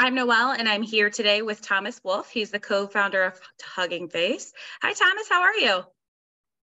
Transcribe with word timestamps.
I'm 0.00 0.14
Noel, 0.14 0.52
and 0.52 0.68
I'm 0.68 0.82
here 0.82 1.10
today 1.10 1.42
with 1.42 1.60
Thomas 1.60 2.00
Wolf. 2.04 2.30
He's 2.30 2.52
the 2.52 2.60
co 2.60 2.86
founder 2.86 3.24
of 3.24 3.40
Hugging 3.60 4.08
Face. 4.08 4.52
Hi, 4.80 4.92
Thomas. 4.92 5.28
How 5.28 5.42
are 5.42 5.54
you? 5.56 5.82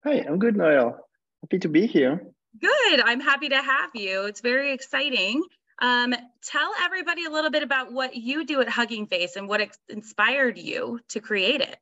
Hi, 0.04 0.25
I'm 0.27 0.38
good, 0.38 0.57
Noel. 0.57 1.00
Happy 1.41 1.59
to 1.59 1.70
be 1.70 1.88
here. 1.88 2.27
Good. 2.59 2.99
I'm 2.99 3.21
happy 3.21 3.48
to 3.48 3.62
have 3.62 3.91
you. 3.94 4.25
It's 4.25 4.41
very 4.41 4.73
exciting. 4.73 5.41
Um, 5.81 6.13
tell 6.44 6.73
everybody 6.84 7.23
a 7.23 7.30
little 7.30 7.49
bit 7.49 7.63
about 7.63 7.94
what 7.94 8.17
you 8.17 8.45
do 8.45 8.59
at 8.59 8.67
Hugging 8.67 9.07
Face 9.07 9.38
and 9.38 9.48
what 9.48 9.66
inspired 9.88 10.57
you 10.57 11.00
to 11.07 11.21
create 11.21 11.61
it. 11.61 11.77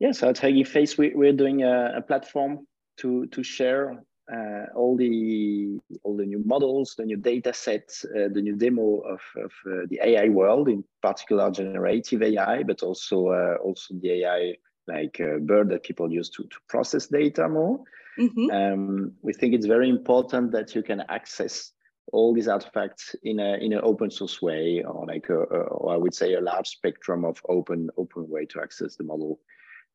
Yes, 0.00 0.20
at 0.24 0.38
Hugging 0.38 0.64
Face, 0.64 0.98
we, 0.98 1.12
are 1.14 1.32
doing 1.32 1.62
a, 1.62 1.98
a, 1.98 2.02
platform 2.02 2.66
to 2.98 3.26
to 3.28 3.44
share 3.44 4.02
uh, 4.32 4.66
all 4.74 4.96
the 4.96 5.78
all 6.02 6.16
the 6.16 6.26
new 6.26 6.42
models, 6.44 6.94
the 6.96 7.04
new 7.04 7.16
data 7.16 7.52
sets, 7.52 8.04
uh, 8.04 8.28
the 8.32 8.42
new 8.42 8.56
demo 8.56 8.98
of, 8.98 9.20
of 9.36 9.52
uh, 9.66 9.86
the 9.88 9.98
AI 10.02 10.28
world, 10.28 10.68
in 10.68 10.84
particular 11.02 11.50
generative 11.50 12.22
AI, 12.22 12.62
but 12.62 12.82
also 12.82 13.28
uh, 13.28 13.56
also 13.62 13.94
the 14.00 14.24
AI 14.24 14.54
like 14.86 15.20
uh, 15.20 15.38
BERT 15.40 15.68
that 15.68 15.82
people 15.82 16.10
use 16.10 16.30
to, 16.30 16.42
to 16.44 16.56
process 16.68 17.06
data 17.06 17.48
more. 17.48 17.80
Mm-hmm. 18.18 18.50
Um, 18.50 19.12
we 19.22 19.32
think 19.32 19.54
it's 19.54 19.66
very 19.66 19.88
important 19.88 20.52
that 20.52 20.74
you 20.74 20.82
can 20.82 21.02
access 21.08 21.72
all 22.12 22.34
these 22.34 22.48
artifacts 22.48 23.14
in 23.22 23.38
a 23.38 23.56
in 23.58 23.72
an 23.72 23.80
open 23.82 24.10
source 24.10 24.42
way, 24.42 24.82
or 24.82 25.06
like 25.06 25.28
a, 25.28 25.38
a, 25.38 25.60
or 25.60 25.94
I 25.94 25.96
would 25.96 26.14
say 26.14 26.34
a 26.34 26.40
large 26.40 26.68
spectrum 26.68 27.24
of 27.24 27.40
open 27.48 27.90
open 27.96 28.28
way 28.28 28.44
to 28.46 28.60
access 28.60 28.96
the 28.96 29.04
model, 29.04 29.40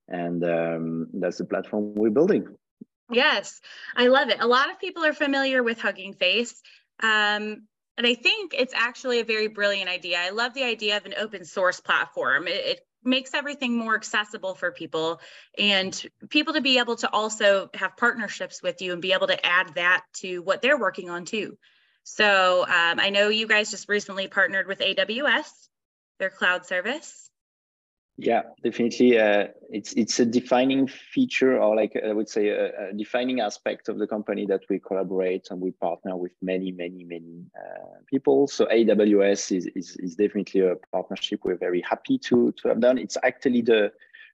and 0.07 0.43
um, 0.43 1.07
that's 1.13 1.37
the 1.37 1.45
platform 1.45 1.93
we're 1.95 2.09
building. 2.09 2.47
Yes, 3.11 3.59
I 3.95 4.07
love 4.07 4.29
it. 4.29 4.37
A 4.39 4.47
lot 4.47 4.71
of 4.71 4.79
people 4.79 5.03
are 5.05 5.13
familiar 5.13 5.61
with 5.61 5.79
Hugging 5.79 6.13
Face. 6.13 6.61
Um, 7.01 7.67
and 7.97 8.07
I 8.07 8.15
think 8.15 8.53
it's 8.57 8.73
actually 8.73 9.19
a 9.19 9.25
very 9.25 9.47
brilliant 9.47 9.89
idea. 9.89 10.17
I 10.19 10.29
love 10.29 10.53
the 10.53 10.63
idea 10.63 10.97
of 10.97 11.05
an 11.05 11.13
open 11.17 11.45
source 11.45 11.79
platform. 11.79 12.47
It, 12.47 12.65
it, 12.65 12.79
makes 13.05 13.33
everything 13.33 13.75
more 13.75 13.95
accessible 13.95 14.55
for 14.55 14.71
people 14.71 15.19
and 15.57 16.05
people 16.29 16.53
to 16.53 16.61
be 16.61 16.79
able 16.79 16.95
to 16.95 17.11
also 17.11 17.69
have 17.73 17.97
partnerships 17.97 18.63
with 18.63 18.81
you 18.81 18.93
and 18.93 19.01
be 19.01 19.11
able 19.11 19.27
to 19.27 19.45
add 19.45 19.73
that 19.75 20.05
to 20.13 20.39
what 20.39 20.61
they're 20.61 20.79
working 20.79 21.09
on 21.09 21.25
too. 21.25 21.57
So 22.03 22.61
um, 22.61 22.99
I 22.99 23.09
know 23.09 23.29
you 23.29 23.47
guys 23.47 23.71
just 23.71 23.89
recently 23.89 24.27
partnered 24.27 24.67
with 24.67 24.79
AWS, 24.79 25.49
their 26.19 26.29
cloud 26.29 26.65
service. 26.65 27.29
Yeah, 28.17 28.43
definitely. 28.63 29.17
Uh, 29.17 29.47
it's 29.71 29.93
it's 29.93 30.19
a 30.19 30.25
defining 30.25 30.85
feature, 30.85 31.59
or 31.59 31.75
like 31.75 31.93
I 31.95 32.13
would 32.13 32.29
say, 32.29 32.49
a, 32.49 32.89
a, 32.89 32.93
defining 32.93 33.39
aspect 33.39 33.89
of 33.89 33.97
the 33.97 34.05
company 34.05 34.45
that 34.45 34.61
we 34.69 34.77
collaborate 34.77 35.47
and 35.49 35.59
we 35.59 35.71
partner 35.71 36.15
with 36.15 36.33
many, 36.39 36.71
many, 36.71 37.03
many 37.05 37.45
uh, 37.57 37.97
people. 38.05 38.47
So 38.47 38.67
AWS 38.67 39.57
is, 39.57 39.65
is 39.75 39.97
is 39.97 40.15
definitely 40.15 40.61
a 40.61 40.75
partnership 40.91 41.39
we're 41.43 41.57
very 41.57 41.81
happy 41.81 42.19
to 42.19 42.51
to 42.51 42.67
have 42.67 42.81
done. 42.81 42.99
It's 42.99 43.17
actually 43.23 43.61
the 43.61 43.91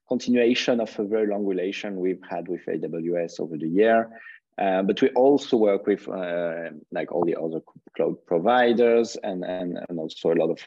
continuation 0.08 0.80
of 0.80 0.98
a 0.98 1.04
very 1.04 1.28
long 1.28 1.46
relation 1.46 2.00
we've 2.00 2.22
had 2.28 2.48
with 2.48 2.66
AWS 2.66 3.40
over 3.40 3.56
the 3.56 3.68
year. 3.68 4.10
Uh, 4.58 4.82
but 4.82 5.00
we 5.00 5.08
also 5.10 5.56
work 5.56 5.86
with 5.86 6.06
uh, 6.06 6.68
like 6.92 7.10
all 7.12 7.24
the 7.24 7.36
other 7.36 7.60
cloud 7.96 8.16
providers 8.26 9.16
and, 9.22 9.42
and, 9.42 9.78
and 9.88 9.98
also 9.98 10.32
a 10.32 10.34
lot 10.34 10.50
of 10.50 10.58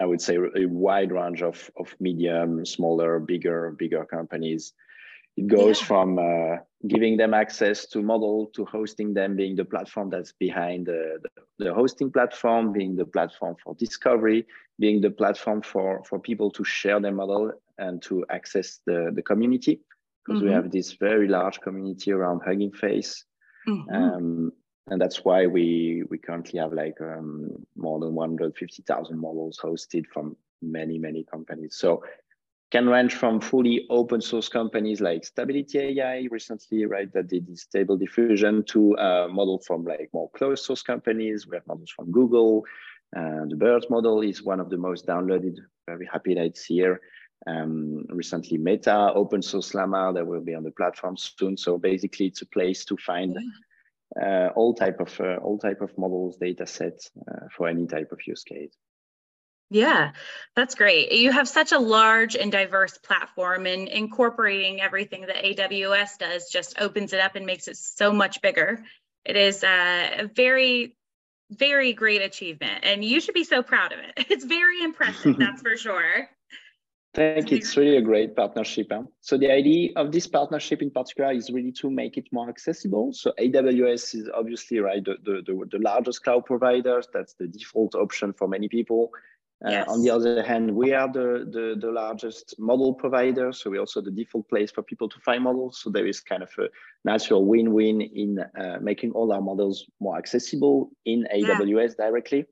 I 0.00 0.04
would 0.04 0.20
say 0.20 0.36
a 0.36 0.66
wide 0.66 1.12
range 1.12 1.42
of, 1.42 1.70
of 1.78 1.94
medium, 2.00 2.64
smaller, 2.66 3.18
bigger, 3.18 3.74
bigger 3.78 4.04
companies. 4.04 4.72
It 5.36 5.46
goes 5.48 5.80
yeah. 5.80 5.86
from 5.86 6.18
uh, 6.18 6.56
giving 6.86 7.16
them 7.16 7.34
access 7.34 7.86
to 7.88 8.02
model 8.02 8.46
to 8.54 8.64
hosting 8.64 9.14
them, 9.14 9.36
being 9.36 9.56
the 9.56 9.64
platform 9.64 10.10
that's 10.10 10.32
behind 10.32 10.86
the, 10.86 11.18
the, 11.22 11.64
the, 11.64 11.74
hosting 11.74 12.10
platform, 12.10 12.72
being 12.72 12.96
the 12.96 13.04
platform 13.04 13.56
for 13.62 13.74
discovery, 13.74 14.46
being 14.78 15.00
the 15.00 15.10
platform 15.10 15.62
for, 15.62 16.02
for 16.04 16.18
people 16.18 16.50
to 16.52 16.64
share 16.64 17.00
their 17.00 17.12
model 17.12 17.52
and 17.78 18.02
to 18.02 18.24
access 18.30 18.80
the, 18.86 19.10
the 19.14 19.22
community. 19.22 19.80
Because 20.24 20.40
mm-hmm. 20.40 20.48
we 20.48 20.54
have 20.54 20.70
this 20.70 20.92
very 20.92 21.28
large 21.28 21.60
community 21.60 22.12
around 22.12 22.40
Hugging 22.44 22.72
Face. 22.72 23.24
Mm-hmm. 23.68 23.94
Um, 23.94 24.52
and 24.88 25.00
that's 25.00 25.24
why 25.24 25.46
we 25.46 26.04
we 26.10 26.18
currently 26.18 26.60
have 26.60 26.72
like 26.72 27.00
um, 27.00 27.50
more 27.76 27.98
than 27.98 28.14
150,000 28.14 29.18
models 29.18 29.58
hosted 29.62 30.06
from 30.06 30.36
many 30.62 30.98
many 30.98 31.24
companies. 31.24 31.76
So 31.76 32.02
can 32.72 32.88
range 32.88 33.14
from 33.14 33.40
fully 33.40 33.86
open 33.90 34.20
source 34.20 34.48
companies 34.48 35.00
like 35.00 35.24
Stability 35.24 35.78
AI 35.78 36.26
recently, 36.30 36.84
right, 36.84 37.12
that 37.12 37.28
did 37.28 37.56
stable 37.56 37.96
diffusion 37.96 38.64
to 38.64 38.94
a 38.94 39.28
model 39.28 39.60
from 39.64 39.84
like 39.84 40.10
more 40.12 40.28
closed 40.30 40.64
source 40.64 40.82
companies. 40.82 41.46
We 41.46 41.56
have 41.56 41.66
models 41.68 41.92
from 41.94 42.10
Google. 42.10 42.64
The 43.12 43.54
BERT 43.56 43.88
model 43.88 44.20
is 44.20 44.42
one 44.42 44.58
of 44.58 44.68
the 44.68 44.76
most 44.76 45.06
downloaded. 45.06 45.58
Very 45.86 46.08
happy 46.12 46.34
that 46.34 46.44
it's 46.44 46.64
here. 46.64 47.00
Um, 47.46 48.04
recently, 48.08 48.58
Meta 48.58 49.12
open 49.14 49.42
source 49.42 49.72
Llama 49.72 50.12
that 50.14 50.26
will 50.26 50.40
be 50.40 50.54
on 50.54 50.64
the 50.64 50.72
platform 50.72 51.16
soon. 51.16 51.56
So 51.56 51.78
basically, 51.78 52.26
it's 52.26 52.42
a 52.42 52.46
place 52.46 52.84
to 52.86 52.96
find. 52.96 53.38
Uh, 54.20 54.48
all 54.54 54.74
type 54.74 55.00
of 55.00 55.20
uh, 55.20 55.36
all 55.36 55.58
type 55.58 55.80
of 55.80 55.96
models, 55.98 56.36
data 56.36 56.66
sets 56.66 57.10
uh, 57.28 57.46
for 57.54 57.68
any 57.68 57.86
type 57.86 58.12
of 58.12 58.20
use 58.26 58.44
case. 58.44 58.72
Yeah, 59.68 60.12
that's 60.54 60.76
great. 60.76 61.10
You 61.10 61.32
have 61.32 61.48
such 61.48 61.72
a 61.72 61.78
large 61.78 62.36
and 62.36 62.52
diverse 62.52 62.96
platform, 62.98 63.66
and 63.66 63.88
incorporating 63.88 64.80
everything 64.80 65.22
that 65.22 65.44
AWS 65.44 66.18
does 66.18 66.48
just 66.50 66.80
opens 66.80 67.12
it 67.12 67.20
up 67.20 67.34
and 67.34 67.44
makes 67.46 67.66
it 67.66 67.76
so 67.76 68.12
much 68.12 68.40
bigger. 68.42 68.84
It 69.24 69.36
is 69.36 69.64
a 69.64 70.30
very, 70.32 70.96
very 71.50 71.92
great 71.92 72.22
achievement, 72.22 72.84
and 72.84 73.04
you 73.04 73.20
should 73.20 73.34
be 73.34 73.44
so 73.44 73.62
proud 73.62 73.92
of 73.92 73.98
it. 73.98 74.26
It's 74.30 74.44
very 74.44 74.82
impressive, 74.82 75.36
that's 75.38 75.62
for 75.62 75.76
sure. 75.76 76.28
Thank 77.16 77.50
you. 77.50 77.56
It's 77.56 77.74
really 77.78 77.96
a 77.96 78.02
great 78.02 78.36
partnership. 78.36 78.88
Huh? 78.92 79.04
So 79.22 79.38
the 79.38 79.50
idea 79.50 79.88
of 79.96 80.12
this 80.12 80.26
partnership 80.26 80.82
in 80.82 80.90
particular 80.90 81.32
is 81.32 81.50
really 81.50 81.72
to 81.80 81.90
make 81.90 82.18
it 82.18 82.28
more 82.30 82.50
accessible. 82.50 83.14
So 83.14 83.32
AWS 83.40 84.14
is 84.16 84.28
obviously 84.34 84.80
right 84.80 85.02
the, 85.02 85.16
the, 85.24 85.40
the, 85.46 85.66
the 85.72 85.78
largest 85.78 86.22
cloud 86.22 86.44
providers. 86.44 87.08
That's 87.14 87.32
the 87.32 87.46
default 87.46 87.94
option 87.94 88.34
for 88.34 88.48
many 88.48 88.68
people. 88.68 89.12
Uh, 89.64 89.70
yes. 89.70 89.88
On 89.88 90.02
the 90.02 90.10
other 90.10 90.42
hand, 90.42 90.70
we 90.76 90.92
are 90.92 91.10
the, 91.10 91.48
the, 91.50 91.76
the 91.80 91.90
largest 91.90 92.54
model 92.58 92.92
provider. 92.92 93.50
So 93.50 93.70
we're 93.70 93.80
also 93.80 94.02
the 94.02 94.10
default 94.10 94.46
place 94.50 94.70
for 94.70 94.82
people 94.82 95.08
to 95.08 95.18
find 95.20 95.42
models. 95.42 95.80
So 95.82 95.88
there 95.88 96.06
is 96.06 96.20
kind 96.20 96.42
of 96.42 96.50
a 96.58 96.68
natural 97.06 97.46
win-win 97.46 98.02
in 98.02 98.40
uh, 98.60 98.76
making 98.82 99.12
all 99.12 99.32
our 99.32 99.40
models 99.40 99.86
more 100.00 100.18
accessible 100.18 100.90
in 101.06 101.26
AWS 101.34 101.94
yeah. 101.98 102.06
directly. 102.06 102.44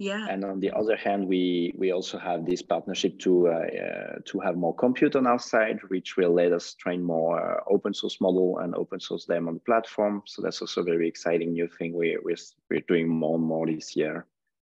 Yeah. 0.00 0.26
And 0.30 0.46
on 0.46 0.60
the 0.60 0.70
other 0.70 0.96
hand, 0.96 1.28
we 1.28 1.74
we 1.76 1.92
also 1.92 2.16
have 2.16 2.46
this 2.46 2.62
partnership 2.62 3.18
to 3.18 3.48
uh, 3.48 3.50
uh, 3.50 4.18
to 4.24 4.40
have 4.40 4.56
more 4.56 4.74
compute 4.74 5.14
on 5.14 5.26
our 5.26 5.38
side, 5.38 5.78
which 5.88 6.16
will 6.16 6.32
let 6.32 6.52
us 6.52 6.72
train 6.72 7.02
more 7.02 7.38
uh, 7.38 7.60
open 7.66 7.92
source 7.92 8.18
model 8.18 8.60
and 8.60 8.74
open 8.74 8.98
source 8.98 9.26
them 9.26 9.46
on 9.46 9.54
the 9.54 9.60
platform. 9.60 10.22
So 10.24 10.40
that's 10.40 10.62
also 10.62 10.80
a 10.80 10.84
very 10.84 11.06
exciting 11.06 11.52
new 11.52 11.68
thing 11.68 11.92
we 11.92 12.16
we're, 12.24 12.38
we're 12.70 12.80
doing 12.88 13.10
more 13.10 13.36
and 13.36 13.44
more 13.44 13.66
this 13.66 13.94
year. 13.94 14.24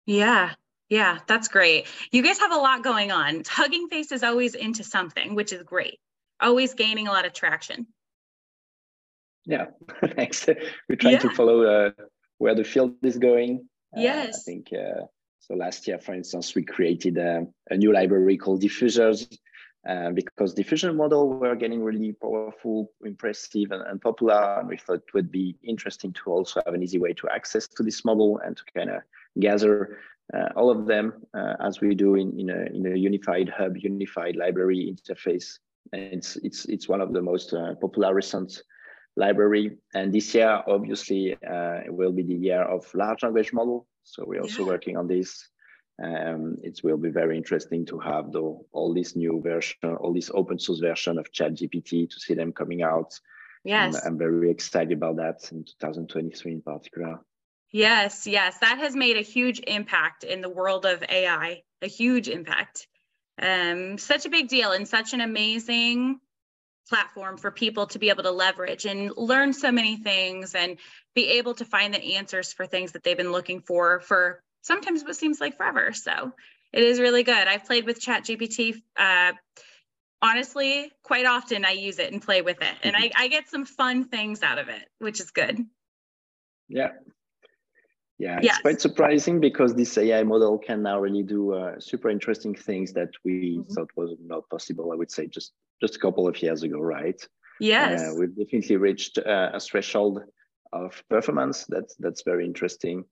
Yeah. 0.07 0.55
Yeah, 0.89 1.21
that's 1.29 1.47
great. 1.47 1.87
You 2.11 2.23
guys 2.25 2.41
have 2.41 2.53
a 2.53 2.57
lot 2.57 2.83
going 2.83 3.13
on. 3.13 3.45
Hugging 3.49 3.89
Face 3.89 4.11
is 4.11 4.25
always 4.25 4.57
into 4.57 4.83
something, 4.83 5.37
which 5.37 5.53
is 5.53 5.63
great. 5.63 6.01
Always 6.41 6.75
gaining 6.75 7.07
a 7.07 7.13
lot 7.13 7.25
of 7.25 7.33
traction. 7.33 7.87
Yeah, 9.47 9.67
thanks. 10.17 10.49
We're 10.89 10.97
trying 10.97 11.15
yeah. 11.15 11.21
to 11.21 11.31
follow 11.31 11.63
uh, 11.63 11.91
where 12.39 12.57
the 12.57 12.65
field 12.65 12.97
is 13.03 13.19
going 13.19 13.69
Yes. 13.95 14.35
Uh, 14.35 14.39
I 14.39 14.43
think 14.45 14.69
uh, 14.73 15.07
so. 15.41 15.55
Last 15.55 15.87
year, 15.87 15.99
for 15.99 16.15
instance, 16.15 16.55
we 16.55 16.63
created 16.63 17.19
a, 17.19 17.47
a 17.71 17.77
new 17.77 17.93
library 17.93 18.37
called 18.37 18.63
Diffusers 18.63 19.27
uh, 19.89 20.11
because 20.11 20.55
diffusion 20.55 20.97
model 20.97 21.29
were 21.29 21.57
getting 21.57 21.83
really 21.83 22.13
powerful, 22.13 22.93
impressive, 23.05 23.73
and, 23.73 23.83
and, 23.83 24.01
popular. 24.01 24.61
And 24.61 24.69
we 24.69 24.77
thought 24.77 25.03
it 25.07 25.15
would 25.15 25.33
be 25.33 25.57
interesting 25.63 26.13
to 26.13 26.31
also 26.31 26.63
have 26.65 26.75
an 26.75 26.83
easy 26.83 26.99
way 26.99 27.13
to 27.15 27.29
access 27.31 27.67
to 27.69 27.83
this 27.83 28.05
model 28.05 28.39
and 28.45 28.57
to 28.57 28.63
kind 28.77 28.91
of 28.91 29.03
gather 29.41 29.99
uh, 30.33 30.51
all 30.55 30.71
of 30.71 30.87
them 30.87 31.15
uh, 31.35 31.55
as 31.61 31.81
we 31.81 31.95
do 31.95 32.15
in, 32.15 32.39
in, 32.39 32.51
a, 32.51 32.63
in 32.67 32.87
a 32.87 32.97
unified 32.97 33.49
hub, 33.49 33.77
unified 33.77 34.37
library 34.37 34.95
interface. 34.95 35.59
And 35.93 36.03
it's, 36.03 36.37
it's, 36.37 36.65
it's 36.67 36.89
one 36.89 37.01
of 37.01 37.13
the 37.13 37.21
most 37.21 37.53
uh, 37.53 37.75
popular 37.75 38.15
recent 38.15 38.63
library. 39.17 39.79
And 39.95 40.13
this 40.13 40.35
year, 40.35 40.63
obviously, 40.67 41.35
uh, 41.35 41.81
it 41.85 41.93
will 41.93 42.13
be 42.13 42.23
the 42.23 42.35
year 42.35 42.63
of 42.63 42.93
large 42.95 43.23
language 43.23 43.53
model. 43.53 43.87
So 44.05 44.25
we're 44.27 44.43
also 44.43 44.63
yeah. 44.63 44.69
working 44.69 44.97
on 44.97 45.07
this. 45.07 45.49
Um, 46.03 46.57
it 46.63 46.81
will 46.83 46.97
be 46.97 47.11
very 47.11 47.37
interesting 47.37 47.87
to 47.87 47.99
have 47.99 48.33
the, 48.33 48.41
all 48.73 48.95
this 48.95 49.15
new 49.15 49.41
version, 49.43 49.77
all 50.01 50.13
this 50.13 50.31
open 50.35 50.59
source 50.59 50.81
version 50.81 51.19
of 51.19 51.31
ChatGPT 51.31 52.11
to 52.11 52.21
see 52.21 52.35
them 52.35 52.53
coming 52.53 52.83
out. 52.83 53.19
Yes. 53.65 53.95
And 53.95 54.05
I'm 54.05 54.19
very 54.19 54.51
excited 54.51 54.93
about 54.93 55.17
that 55.17 55.53
in 55.53 55.65
2023 55.65 56.53
in 56.53 56.63
particular. 56.63 57.21
Yes, 57.71 58.27
yes, 58.27 58.59
that 58.59 58.79
has 58.79 58.95
made 58.95 59.17
a 59.17 59.23
huge 59.23 59.61
impact 59.67 60.25
in 60.25 60.43
the 60.43 60.49
world 60.49 60.85
of 60.85 61.03
AI, 61.09 61.63
a 61.81 61.87
huge 61.87 62.29
impact. 62.29 62.87
Um, 63.41 63.97
such 63.97 64.27
a 64.27 64.31
big 64.31 64.49
deal 64.49 64.73
and 64.73 64.87
such 64.87 65.15
an 65.15 65.23
amazing 65.23 66.21
platform 66.89 67.37
for 67.37 67.51
people 67.51 67.87
to 67.87 67.99
be 67.99 68.09
able 68.09 68.23
to 68.25 68.31
leverage 68.31 68.85
and 68.85 69.11
learn 69.17 69.53
so 69.53 69.71
many 69.73 69.97
things 69.97 70.55
and 70.55 70.79
be 71.15 71.39
able 71.39 71.55
to 71.55 71.65
find 71.65 71.95
the 71.95 72.17
answers 72.17 72.53
for 72.53 72.67
things 72.67 72.93
that 72.93 73.03
they've 73.03 73.17
been 73.17 73.33
looking 73.33 73.61
for 73.61 74.01
for 74.01 74.43
sometimes 74.63 75.03
what 75.03 75.17
seems 75.17 75.41
like 75.41 75.57
forever. 75.57 75.93
So 75.93 76.33
it 76.73 76.83
is 76.83 77.01
really 77.01 77.23
good. 77.23 77.49
I've 77.49 77.65
played 77.65 77.85
with 77.85 78.01
ChatGPT. 78.01 78.83
Uh, 78.97 79.33
honestly, 80.21 80.91
quite 81.03 81.27
often 81.27 81.65
I 81.65 81.73
use 81.73 81.99
it 81.99 82.13
and 82.13 82.23
play 82.23 82.43
with 82.43 82.63
it, 82.63 82.75
and 82.83 82.97
I, 82.97 83.11
I 83.17 83.29
get 83.29 83.49
some 83.49 83.65
fun 83.65 84.05
things 84.05 84.43
out 84.43 84.59
of 84.59 84.69
it, 84.69 84.89
which 84.99 85.21
is 85.21 85.31
good. 85.31 85.65
Yeah. 86.69 86.93
Yeah, 88.23 88.37
it's 88.37 88.45
yes. 88.45 88.61
quite 88.61 88.81
surprising 88.81 89.41
because 89.41 89.75
this 89.75 89.99
AI 89.99 90.23
model 90.23 90.57
can 90.57 90.81
now 90.81 91.01
really 91.01 91.25
do 91.25 91.55
uh, 91.55 91.81
super 91.81 92.09
interesting 92.09 92.55
things 92.55 92.93
that 92.93 93.11
we 93.25 93.59
mm-hmm. 93.59 93.73
thought 93.73 93.91
was 93.97 94.15
not 94.25 94.49
possible. 94.49 94.93
I 94.93 94.95
would 94.95 95.11
say 95.11 95.27
just 95.27 95.55
just 95.81 95.97
a 95.97 95.99
couple 95.99 96.29
of 96.29 96.41
years 96.41 96.63
ago, 96.63 96.79
right? 96.79 97.21
Yes, 97.59 98.01
uh, 98.01 98.15
we've 98.17 98.37
definitely 98.37 98.77
reached 98.77 99.19
uh, 99.19 99.51
a 99.53 99.59
threshold 99.59 100.23
of 100.73 101.03
performance 101.11 101.67
that's 101.67 101.97
that's 101.97 102.23
very 102.23 102.45
interesting. 102.45 103.05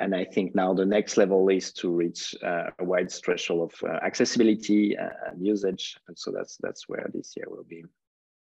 And 0.00 0.12
I 0.12 0.24
think 0.24 0.56
now 0.56 0.74
the 0.74 0.86
next 0.86 1.16
level 1.16 1.48
is 1.50 1.72
to 1.74 1.90
reach 1.92 2.34
uh, 2.42 2.70
a 2.80 2.84
wide 2.84 3.12
threshold 3.12 3.72
of 3.72 3.88
uh, 3.88 4.04
accessibility 4.04 4.96
and 4.96 5.46
usage. 5.46 5.96
And 6.08 6.18
so 6.18 6.32
that's 6.32 6.56
that's 6.60 6.88
where 6.88 7.08
this 7.14 7.34
year 7.36 7.46
will 7.48 7.68
be. 7.68 7.84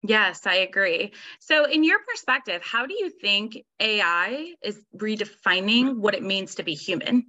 Yes, 0.06 0.46
I 0.46 0.56
agree. 0.56 1.14
So, 1.40 1.64
in 1.64 1.84
your 1.84 2.00
perspective, 2.08 2.62
how 2.62 2.86
do 2.86 2.94
you 2.94 3.10
think 3.10 3.64
AI 3.80 4.54
is 4.62 4.84
redefining 4.98 5.98
what 5.98 6.14
it 6.14 6.24
means 6.24 6.56
to 6.56 6.64
be 6.64 6.74
human? 6.74 7.26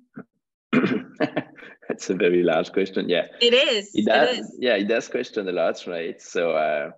That's 0.72 2.10
a 2.10 2.14
very 2.14 2.42
large 2.42 2.72
question. 2.72 3.08
Yeah, 3.08 3.26
it 3.40 3.54
is. 3.54 3.92
It 3.94 4.06
does. 4.06 4.28
It 4.28 4.40
is. 4.40 4.56
Yeah, 4.58 4.74
it 4.74 4.88
does 4.88 5.08
question 5.08 5.48
a 5.48 5.52
lot, 5.52 5.86
right? 5.86 6.20
So, 6.20 6.50
uh, 6.50 6.90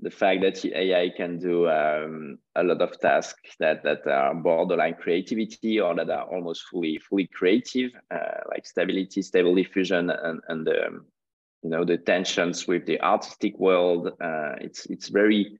the 0.00 0.10
fact 0.10 0.40
that 0.42 0.64
AI 0.64 1.10
can 1.16 1.38
do 1.38 1.68
um, 1.68 2.38
a 2.56 2.64
lot 2.64 2.80
of 2.82 2.98
tasks 2.98 3.54
that 3.60 3.84
that 3.84 4.06
are 4.06 4.34
borderline 4.34 4.94
creativity 4.94 5.78
or 5.78 5.94
that 5.94 6.10
are 6.10 6.24
almost 6.24 6.64
fully 6.70 6.98
fully 6.98 7.28
creative, 7.28 7.92
uh, 8.10 8.40
like 8.48 8.66
stability, 8.66 9.22
stable 9.22 9.54
diffusion, 9.54 10.10
and 10.10 10.40
and 10.48 10.68
um, 10.68 11.06
you 11.62 11.70
know 11.70 11.84
the 11.84 11.98
tensions 11.98 12.66
with 12.66 12.86
the 12.86 13.00
artistic 13.00 13.58
world. 13.58 14.08
Uh, 14.20 14.54
it's 14.60 14.86
it's 14.86 15.08
very 15.08 15.58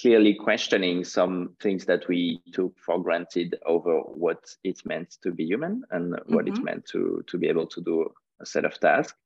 clearly 0.00 0.34
questioning 0.34 1.04
some 1.04 1.56
things 1.60 1.86
that 1.86 2.06
we 2.08 2.40
took 2.52 2.74
for 2.78 3.02
granted 3.02 3.56
over 3.64 4.00
what 4.00 4.44
it 4.62 4.80
meant 4.84 5.16
to 5.22 5.30
be 5.30 5.44
human 5.44 5.82
and 5.90 6.12
mm-hmm. 6.12 6.34
what 6.34 6.46
it 6.46 6.54
mm-hmm. 6.54 6.64
meant 6.64 6.86
to 6.86 7.24
to 7.26 7.38
be 7.38 7.48
able 7.48 7.66
to 7.66 7.80
do 7.80 8.06
a 8.40 8.46
set 8.46 8.64
of 8.64 8.78
tasks 8.78 9.18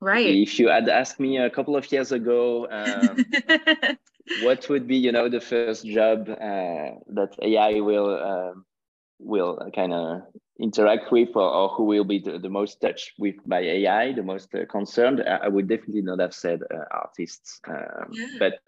right 0.00 0.26
if 0.26 0.58
you 0.58 0.68
had 0.68 0.88
asked 0.88 1.20
me 1.20 1.36
a 1.36 1.50
couple 1.50 1.76
of 1.76 1.90
years 1.92 2.12
ago 2.12 2.66
um, 2.70 3.24
what 4.42 4.66
would 4.70 4.86
be 4.86 4.96
you 4.96 5.12
know 5.12 5.28
the 5.28 5.40
first 5.40 5.84
job 5.86 6.28
uh, 6.30 6.90
that 7.08 7.34
ai 7.42 7.80
will 7.80 8.10
uh, 8.10 8.58
will 9.18 9.58
kind 9.74 9.92
of 9.92 10.22
interact 10.58 11.12
with 11.12 11.30
or, 11.34 11.50
or, 11.50 11.68
who 11.70 11.84
will 11.84 12.04
be 12.04 12.18
the, 12.18 12.38
the, 12.38 12.48
most 12.48 12.80
touched 12.80 13.12
with 13.18 13.34
by 13.46 13.60
ai 13.60 14.12
the 14.12 14.22
most 14.22 14.54
uh, 14.54 14.64
concerned 14.66 15.22
i 15.22 15.48
would 15.48 15.68
definitely 15.68 16.02
not 16.02 16.18
have 16.18 16.32
said 16.32 16.60
uh, 16.74 16.84
artists 16.90 17.60
um, 17.68 18.08
yeah. 18.12 18.26
but 18.38 18.58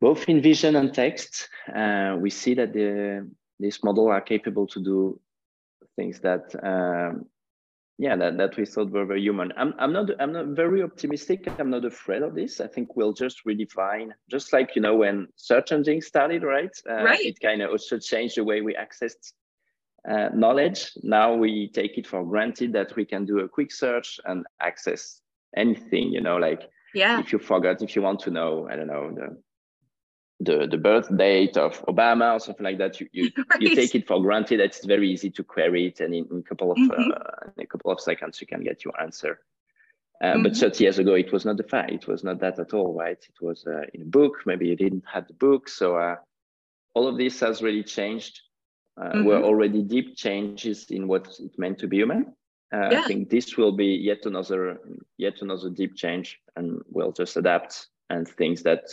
both 0.00 0.28
in 0.28 0.40
vision 0.40 0.76
and 0.76 0.94
text 0.94 1.48
uh, 1.74 2.16
we 2.20 2.30
see 2.30 2.54
that 2.54 2.72
the 2.72 3.28
this 3.58 3.82
model 3.82 4.08
are 4.08 4.20
capable 4.20 4.66
to 4.66 4.80
do 4.80 5.20
things 5.96 6.20
that 6.20 6.54
um, 6.62 7.26
yeah 7.98 8.16
that, 8.16 8.36
that 8.36 8.56
we 8.56 8.66
thought 8.66 8.90
were 8.90 9.06
very 9.06 9.22
human. 9.22 9.52
I'm, 9.56 9.74
I'm 9.78 9.92
not 9.92 10.10
i'm 10.20 10.32
not 10.32 10.48
very 10.48 10.82
optimistic. 10.82 11.48
I'm 11.58 11.70
not 11.70 11.84
afraid 11.84 12.22
of 12.22 12.34
this. 12.34 12.60
I 12.60 12.66
think 12.66 12.96
we'll 12.96 13.12
just 13.12 13.44
redefine 13.44 14.10
just 14.30 14.52
like 14.52 14.76
you 14.76 14.82
know 14.82 14.96
when 14.96 15.28
search 15.36 15.72
engine 15.72 16.00
started 16.00 16.42
right? 16.42 16.76
Uh, 16.88 17.04
right. 17.04 17.20
it 17.20 17.40
kind 17.40 17.62
of 17.62 17.70
also 17.70 17.98
changed 17.98 18.36
the 18.36 18.44
way 18.44 18.60
we 18.60 18.74
accessed 18.74 19.32
uh, 20.08 20.28
knowledge. 20.34 20.92
Now 21.02 21.34
we 21.34 21.70
take 21.72 21.98
it 21.98 22.06
for 22.06 22.24
granted 22.24 22.72
that 22.74 22.94
we 22.96 23.04
can 23.04 23.24
do 23.24 23.40
a 23.40 23.48
quick 23.48 23.72
search 23.72 24.20
and 24.24 24.46
access 24.60 25.20
anything 25.56 26.12
you 26.12 26.20
know 26.20 26.36
like 26.36 26.68
yeah. 26.94 27.18
if 27.18 27.32
you 27.32 27.38
forgot 27.38 27.82
if 27.82 27.96
you 27.96 28.02
want 28.02 28.20
to 28.20 28.30
know 28.30 28.68
i 28.70 28.76
don't 28.76 28.86
know 28.86 29.10
the 29.14 29.36
the, 30.40 30.66
the 30.66 30.76
birth 30.76 31.14
date 31.16 31.56
of 31.56 31.80
Obama 31.86 32.34
or 32.34 32.40
something 32.40 32.64
like 32.64 32.78
that, 32.78 33.00
you 33.00 33.08
you, 33.12 33.30
right. 33.50 33.60
you 33.60 33.74
take 33.74 33.94
it 33.94 34.06
for 34.06 34.20
granted 34.20 34.60
that 34.60 34.66
it's 34.66 34.84
very 34.84 35.10
easy 35.10 35.30
to 35.30 35.42
query 35.42 35.86
it, 35.86 36.00
and 36.00 36.14
in, 36.14 36.26
in 36.30 36.38
a 36.38 36.42
couple 36.42 36.72
of 36.72 36.78
mm-hmm. 36.78 37.10
uh, 37.10 37.50
in 37.56 37.62
a 37.62 37.66
couple 37.66 37.90
of 37.90 38.00
seconds 38.00 38.40
you 38.40 38.46
can 38.46 38.62
get 38.62 38.84
your 38.84 38.98
answer. 39.00 39.40
Uh, 40.22 40.32
mm-hmm. 40.32 40.44
But 40.44 40.56
30 40.56 40.84
years 40.84 40.98
ago, 40.98 41.12
it 41.14 41.30
was 41.30 41.44
not 41.44 41.58
the 41.58 41.62
fact. 41.62 41.92
It 41.92 42.06
was 42.06 42.24
not 42.24 42.40
that 42.40 42.58
at 42.58 42.72
all, 42.72 42.94
right? 42.94 43.18
It 43.18 43.44
was 43.44 43.66
uh, 43.66 43.82
in 43.92 44.02
a 44.02 44.06
book. 44.06 44.42
Maybe 44.46 44.66
you 44.66 44.76
didn't 44.76 45.04
have 45.12 45.26
the 45.26 45.34
book, 45.34 45.68
so 45.68 45.96
uh, 45.96 46.16
all 46.94 47.06
of 47.06 47.18
this 47.18 47.40
has 47.40 47.62
really 47.62 47.82
changed. 47.82 48.40
Uh, 48.98 49.10
mm-hmm. 49.10 49.24
Were 49.24 49.42
already 49.42 49.82
deep 49.82 50.16
changes 50.16 50.86
in 50.90 51.06
what 51.06 51.28
it 51.38 51.58
meant 51.58 51.78
to 51.80 51.86
be 51.86 51.98
human. 51.98 52.34
Uh, 52.72 52.88
yeah. 52.90 53.00
I 53.00 53.02
think 53.02 53.28
this 53.28 53.56
will 53.58 53.72
be 53.72 53.88
yet 53.88 54.24
another 54.24 54.80
yet 55.18 55.42
another 55.42 55.68
deep 55.68 55.96
change, 55.96 56.40
and 56.56 56.80
we'll 56.88 57.12
just 57.12 57.36
adapt 57.36 57.88
and 58.08 58.26
things 58.26 58.62
that 58.62 58.86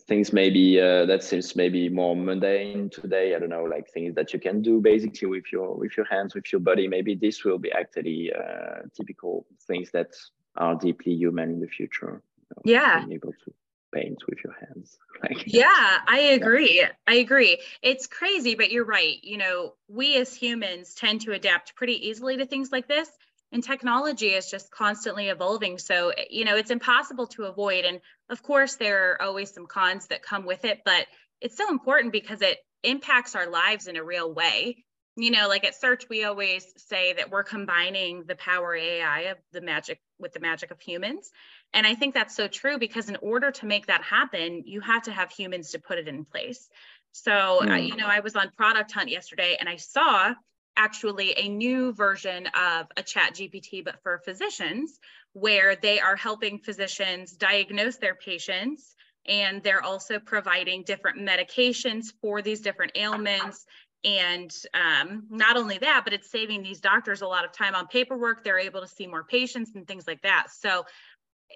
things 0.00 0.32
maybe 0.32 0.80
uh, 0.80 1.06
that 1.06 1.22
seems 1.22 1.54
maybe 1.54 1.88
more 1.88 2.16
mundane 2.16 2.90
today 2.90 3.34
i 3.34 3.38
don't 3.38 3.48
know 3.48 3.64
like 3.64 3.88
things 3.88 4.14
that 4.14 4.32
you 4.32 4.40
can 4.40 4.60
do 4.60 4.80
basically 4.80 5.28
with 5.28 5.44
your 5.52 5.74
with 5.74 5.96
your 5.96 6.06
hands 6.06 6.34
with 6.34 6.52
your 6.52 6.60
body. 6.60 6.88
Maybe 6.88 7.14
this 7.14 7.44
will 7.44 7.58
be 7.58 7.72
actually 7.72 8.32
uh, 8.32 8.82
typical 8.96 9.46
things 9.66 9.90
that 9.92 10.10
are 10.56 10.74
deeply 10.74 11.12
human 11.12 11.50
in 11.50 11.60
the 11.60 11.68
future 11.68 12.22
you 12.24 12.56
know, 12.56 12.62
yeah. 12.64 12.98
being 12.98 13.12
able 13.12 13.32
to 13.44 13.52
paint 13.92 14.18
with 14.28 14.38
your 14.42 14.54
hands 14.58 14.98
like 15.22 15.44
yeah 15.46 15.98
i 16.08 16.18
agree. 16.38 16.78
Yeah. 16.80 16.90
i 17.06 17.14
agree. 17.16 17.60
It's 17.82 18.06
crazy 18.06 18.54
but 18.56 18.72
you're 18.72 18.84
right. 18.84 19.22
You 19.22 19.38
know 19.38 19.74
we 19.88 20.16
as 20.16 20.34
humans 20.34 20.94
tend 20.94 21.22
to 21.22 21.32
adapt 21.32 21.76
pretty 21.76 22.08
easily 22.08 22.36
to 22.38 22.46
things 22.46 22.72
like 22.72 22.88
this 22.88 23.08
and 23.54 23.62
technology 23.62 24.30
is 24.30 24.50
just 24.50 24.70
constantly 24.72 25.28
evolving. 25.28 25.78
So 25.78 26.12
you 26.28 26.44
know 26.44 26.56
it's 26.56 26.72
impossible 26.72 27.28
to 27.28 27.44
avoid. 27.44 27.84
And 27.84 28.00
of 28.28 28.42
course 28.42 28.74
there 28.74 29.12
are 29.12 29.22
always 29.22 29.54
some 29.54 29.66
cons 29.66 30.08
that 30.08 30.22
come 30.22 30.44
with 30.44 30.64
it 30.66 30.82
but 30.84 31.06
it's 31.40 31.56
so 31.56 31.70
important 31.70 32.12
because 32.12 32.42
it 32.42 32.58
impacts 32.82 33.34
our 33.34 33.48
lives 33.48 33.86
in 33.86 33.96
a 33.96 34.04
real 34.04 34.30
way. 34.34 34.84
You 35.16 35.30
know 35.30 35.46
like 35.48 35.64
at 35.64 35.76
Sirch 35.76 36.08
we 36.10 36.24
always 36.24 36.66
say 36.76 37.12
that 37.14 37.30
we're 37.30 37.44
combining 37.44 38.24
the 38.26 38.34
power 38.34 38.74
ai 38.74 39.20
of 39.20 39.38
the 39.52 39.60
magic 39.60 40.00
with 40.18 40.32
the 40.32 40.40
magic 40.40 40.72
of 40.72 40.80
humans. 40.80 41.30
And 41.72 41.86
i 41.86 41.94
think 41.94 42.12
that's 42.12 42.34
so 42.34 42.48
true 42.48 42.78
because 42.78 43.08
in 43.08 43.16
order 43.22 43.52
to 43.52 43.66
make 43.66 43.86
that 43.86 44.02
happen 44.02 44.64
you 44.66 44.80
have 44.80 45.04
to 45.04 45.12
have 45.12 45.30
humans 45.30 45.70
to 45.70 45.78
put 45.78 45.98
it 45.98 46.08
in 46.08 46.24
place. 46.24 46.68
So 47.12 47.30
mm. 47.30 47.70
uh, 47.70 47.76
you 47.76 47.94
know 47.94 48.08
i 48.08 48.18
was 48.18 48.34
on 48.34 48.50
product 48.50 48.90
hunt 48.90 49.10
yesterday 49.10 49.56
and 49.60 49.68
i 49.68 49.76
saw 49.76 50.34
actually 50.76 51.34
a 51.38 51.48
new 51.48 51.92
version 51.92 52.46
of 52.48 52.86
a 52.96 53.02
chat 53.02 53.34
GPT, 53.34 53.84
but 53.84 54.02
for 54.02 54.18
physicians, 54.18 54.98
where 55.32 55.76
they 55.76 56.00
are 56.00 56.16
helping 56.16 56.58
physicians 56.58 57.32
diagnose 57.32 57.96
their 57.96 58.14
patients 58.14 58.94
and 59.26 59.62
they're 59.62 59.82
also 59.82 60.18
providing 60.18 60.82
different 60.82 61.18
medications 61.18 62.12
for 62.20 62.42
these 62.42 62.60
different 62.60 62.92
ailments. 62.94 63.64
And 64.04 64.54
um, 64.74 65.24
not 65.30 65.56
only 65.56 65.78
that, 65.78 66.02
but 66.04 66.12
it's 66.12 66.30
saving 66.30 66.62
these 66.62 66.80
doctors 66.80 67.22
a 67.22 67.26
lot 67.26 67.44
of 67.44 67.52
time 67.52 67.74
on 67.74 67.86
paperwork. 67.86 68.44
They're 68.44 68.58
able 68.58 68.82
to 68.82 68.86
see 68.88 69.06
more 69.06 69.24
patients 69.24 69.72
and 69.74 69.86
things 69.86 70.06
like 70.06 70.20
that. 70.22 70.48
So, 70.50 70.84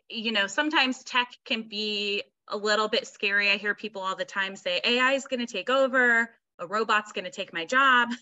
you 0.09 0.33
know, 0.33 0.47
sometimes 0.47 1.03
tech 1.05 1.29
can 1.45 1.69
be 1.69 2.23
a 2.49 2.57
little 2.57 2.89
bit 2.89 3.07
scary. 3.07 3.51
I 3.51 3.59
hear 3.59 3.75
people 3.75 4.01
all 4.01 4.17
the 4.17 4.25
time 4.25 4.57
say 4.57 4.81
AI 4.83 5.13
is 5.13 5.27
going 5.27 5.41
to 5.41 5.53
take 5.53 5.69
over 5.69 6.31
a 6.59 6.67
robot's 6.67 7.13
going 7.13 7.25
to 7.25 7.31
take 7.31 7.53
my 7.53 7.65
job. 7.65 8.11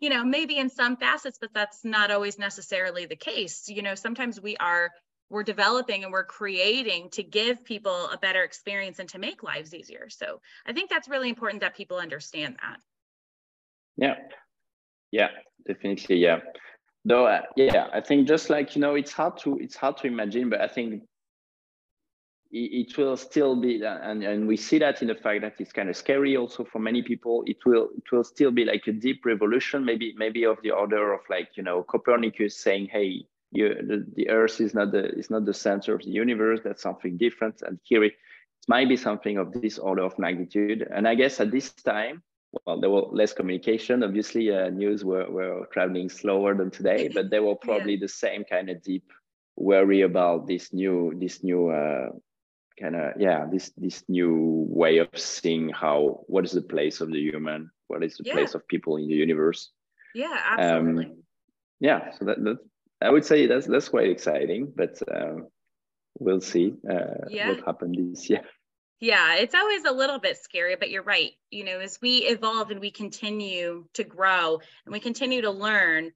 You 0.00 0.08
know 0.08 0.24
maybe 0.24 0.56
in 0.56 0.70
some 0.70 0.96
facets 0.96 1.38
but 1.40 1.54
that's 1.54 1.84
not 1.84 2.10
always 2.10 2.36
necessarily 2.36 3.06
the 3.06 3.14
case. 3.14 3.68
You 3.68 3.82
know 3.82 3.94
sometimes 3.94 4.40
we 4.40 4.56
are 4.56 4.90
we're 5.30 5.44
developing 5.44 6.02
and 6.02 6.12
we're 6.12 6.24
creating 6.24 7.10
to 7.10 7.22
give 7.22 7.64
people 7.64 8.08
a 8.08 8.18
better 8.18 8.42
experience 8.42 8.98
and 8.98 9.08
to 9.10 9.18
make 9.18 9.42
lives 9.42 9.72
easier. 9.74 10.08
So 10.08 10.40
i 10.66 10.72
think 10.72 10.90
that's 10.90 11.08
really 11.08 11.28
important 11.28 11.60
that 11.60 11.76
people 11.76 11.98
understand 11.98 12.56
that. 12.62 12.78
Yeah. 13.96 14.16
Yeah 15.12 15.28
definitely 15.66 16.16
yeah. 16.16 16.40
Though 17.04 17.26
uh, 17.26 17.42
yeah 17.56 17.88
i 17.92 18.00
think 18.00 18.28
just 18.28 18.50
like 18.50 18.74
you 18.74 18.80
know 18.80 18.94
it's 18.94 19.12
hard 19.12 19.38
to 19.38 19.58
it's 19.58 19.76
hard 19.76 19.96
to 19.98 20.06
imagine 20.06 20.48
but 20.50 20.60
i 20.60 20.68
think 20.68 21.02
it 22.52 22.98
will 22.98 23.16
still 23.16 23.56
be 23.56 23.82
and, 23.82 24.22
and 24.22 24.46
we 24.46 24.56
see 24.56 24.78
that 24.78 25.00
in 25.00 25.08
the 25.08 25.14
fact 25.14 25.40
that 25.40 25.54
it's 25.58 25.72
kind 25.72 25.88
of 25.88 25.96
scary 25.96 26.36
also 26.36 26.64
for 26.64 26.78
many 26.78 27.02
people. 27.02 27.42
It 27.46 27.64
will 27.64 27.88
it 27.96 28.12
will 28.12 28.24
still 28.24 28.50
be 28.50 28.64
like 28.64 28.86
a 28.86 28.92
deep 28.92 29.24
revolution 29.24 29.84
maybe 29.84 30.14
maybe 30.16 30.44
of 30.44 30.58
the 30.62 30.70
order 30.70 31.14
of 31.14 31.20
like 31.30 31.56
you 31.56 31.62
know 31.62 31.82
copernicus 31.82 32.56
saying 32.56 32.88
hey 32.92 33.26
you, 33.52 33.74
the, 33.74 34.06
the 34.16 34.28
earth 34.30 34.60
is 34.60 34.74
not 34.74 34.92
the 34.92 35.10
is 35.12 35.30
not 35.30 35.46
the 35.46 35.54
center 35.54 35.94
of 35.94 36.02
the 36.02 36.10
universe. 36.10 36.60
That's 36.62 36.82
something 36.82 37.16
different. 37.16 37.62
And 37.62 37.78
here 37.84 38.04
it, 38.04 38.12
it 38.12 38.68
might 38.68 38.88
be 38.88 38.96
something 38.96 39.38
of 39.38 39.52
this 39.52 39.78
order 39.78 40.02
of 40.02 40.18
magnitude. 40.18 40.86
And 40.90 41.08
i 41.08 41.14
guess 41.14 41.40
at 41.40 41.50
this 41.50 41.72
time 41.72 42.22
well 42.66 42.78
there 42.78 42.90
were 42.90 43.06
less 43.12 43.32
communication 43.32 44.02
obviously 44.02 44.54
uh, 44.54 44.68
news 44.68 45.06
were, 45.06 45.30
were 45.30 45.66
traveling 45.72 46.10
slower 46.10 46.54
than 46.54 46.70
today 46.70 47.08
but 47.14 47.30
they 47.30 47.40
were 47.40 47.54
probably 47.54 47.94
yeah. 47.94 48.00
the 48.00 48.08
same 48.08 48.44
kind 48.44 48.68
of 48.68 48.82
deep 48.82 49.10
worry 49.56 50.02
about 50.02 50.46
this 50.46 50.72
new 50.72 51.14
this 51.18 51.42
new 51.42 51.70
uh, 51.70 52.10
kind 52.80 52.96
of 52.96 53.12
yeah 53.18 53.46
this 53.50 53.70
this 53.76 54.04
new 54.08 54.66
way 54.68 54.98
of 54.98 55.08
seeing 55.14 55.68
how 55.68 56.24
what 56.26 56.44
is 56.44 56.52
the 56.52 56.62
place 56.62 57.00
of 57.00 57.10
the 57.12 57.20
human 57.20 57.70
what 57.88 58.02
is 58.02 58.16
the 58.16 58.24
yeah. 58.24 58.34
place 58.34 58.54
of 58.54 58.66
people 58.68 58.96
in 58.96 59.06
the 59.06 59.14
universe 59.14 59.70
Yeah, 60.14 60.38
absolutely. 60.44 61.06
Um, 61.06 61.22
yeah, 61.80 62.10
so 62.12 62.26
that, 62.26 62.42
that 62.44 62.58
I 63.00 63.10
would 63.10 63.24
say 63.24 63.46
that's 63.46 63.66
that's 63.66 63.88
quite 63.88 64.10
exciting, 64.10 64.72
but 64.74 65.00
um, 65.12 65.48
we'll 66.18 66.40
see 66.40 66.74
uh, 66.88 67.26
yeah. 67.28 67.50
what 67.50 67.64
happens 67.64 67.96
this 68.14 68.30
year. 68.30 68.42
Yeah, 69.00 69.36
it's 69.36 69.54
always 69.54 69.84
a 69.84 69.92
little 69.92 70.20
bit 70.20 70.36
scary, 70.36 70.76
but 70.76 70.90
you're 70.90 71.02
right. 71.02 71.32
You 71.50 71.64
know, 71.64 71.80
as 71.80 71.98
we 72.00 72.18
evolve 72.18 72.70
and 72.70 72.78
we 72.78 72.92
continue 72.92 73.86
to 73.94 74.04
grow 74.04 74.60
and 74.86 74.92
we 74.92 75.00
continue 75.00 75.42
to 75.42 75.50
learn, 75.50 76.12